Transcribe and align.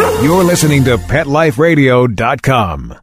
You're 0.00 0.44
listening 0.44 0.84
to 0.84 0.96
PetLifeRadio.com. 0.96 2.94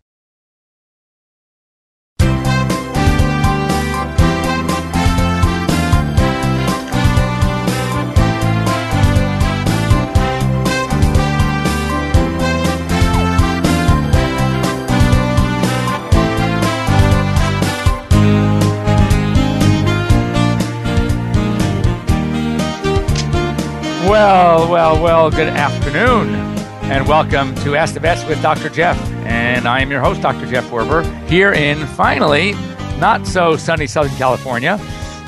Well, 24.08 24.72
well, 24.72 25.04
well, 25.04 25.30
good 25.30 25.50
afternoon, 25.50 26.57
and 26.90 27.06
welcome 27.06 27.54
to 27.56 27.76
Ask 27.76 27.96
the 27.96 28.00
Vets 28.00 28.24
with 28.26 28.42
Dr. 28.42 28.70
Jeff. 28.70 28.98
And 29.26 29.68
I 29.68 29.82
am 29.82 29.92
your 29.92 30.00
host, 30.00 30.22
Dr. 30.22 30.46
Jeff 30.46 30.70
Werber, 30.70 31.04
here 31.28 31.52
in 31.52 31.86
finally 31.86 32.54
not 32.98 33.28
so 33.28 33.58
sunny 33.58 33.88
Southern 33.88 34.16
California 34.16 34.78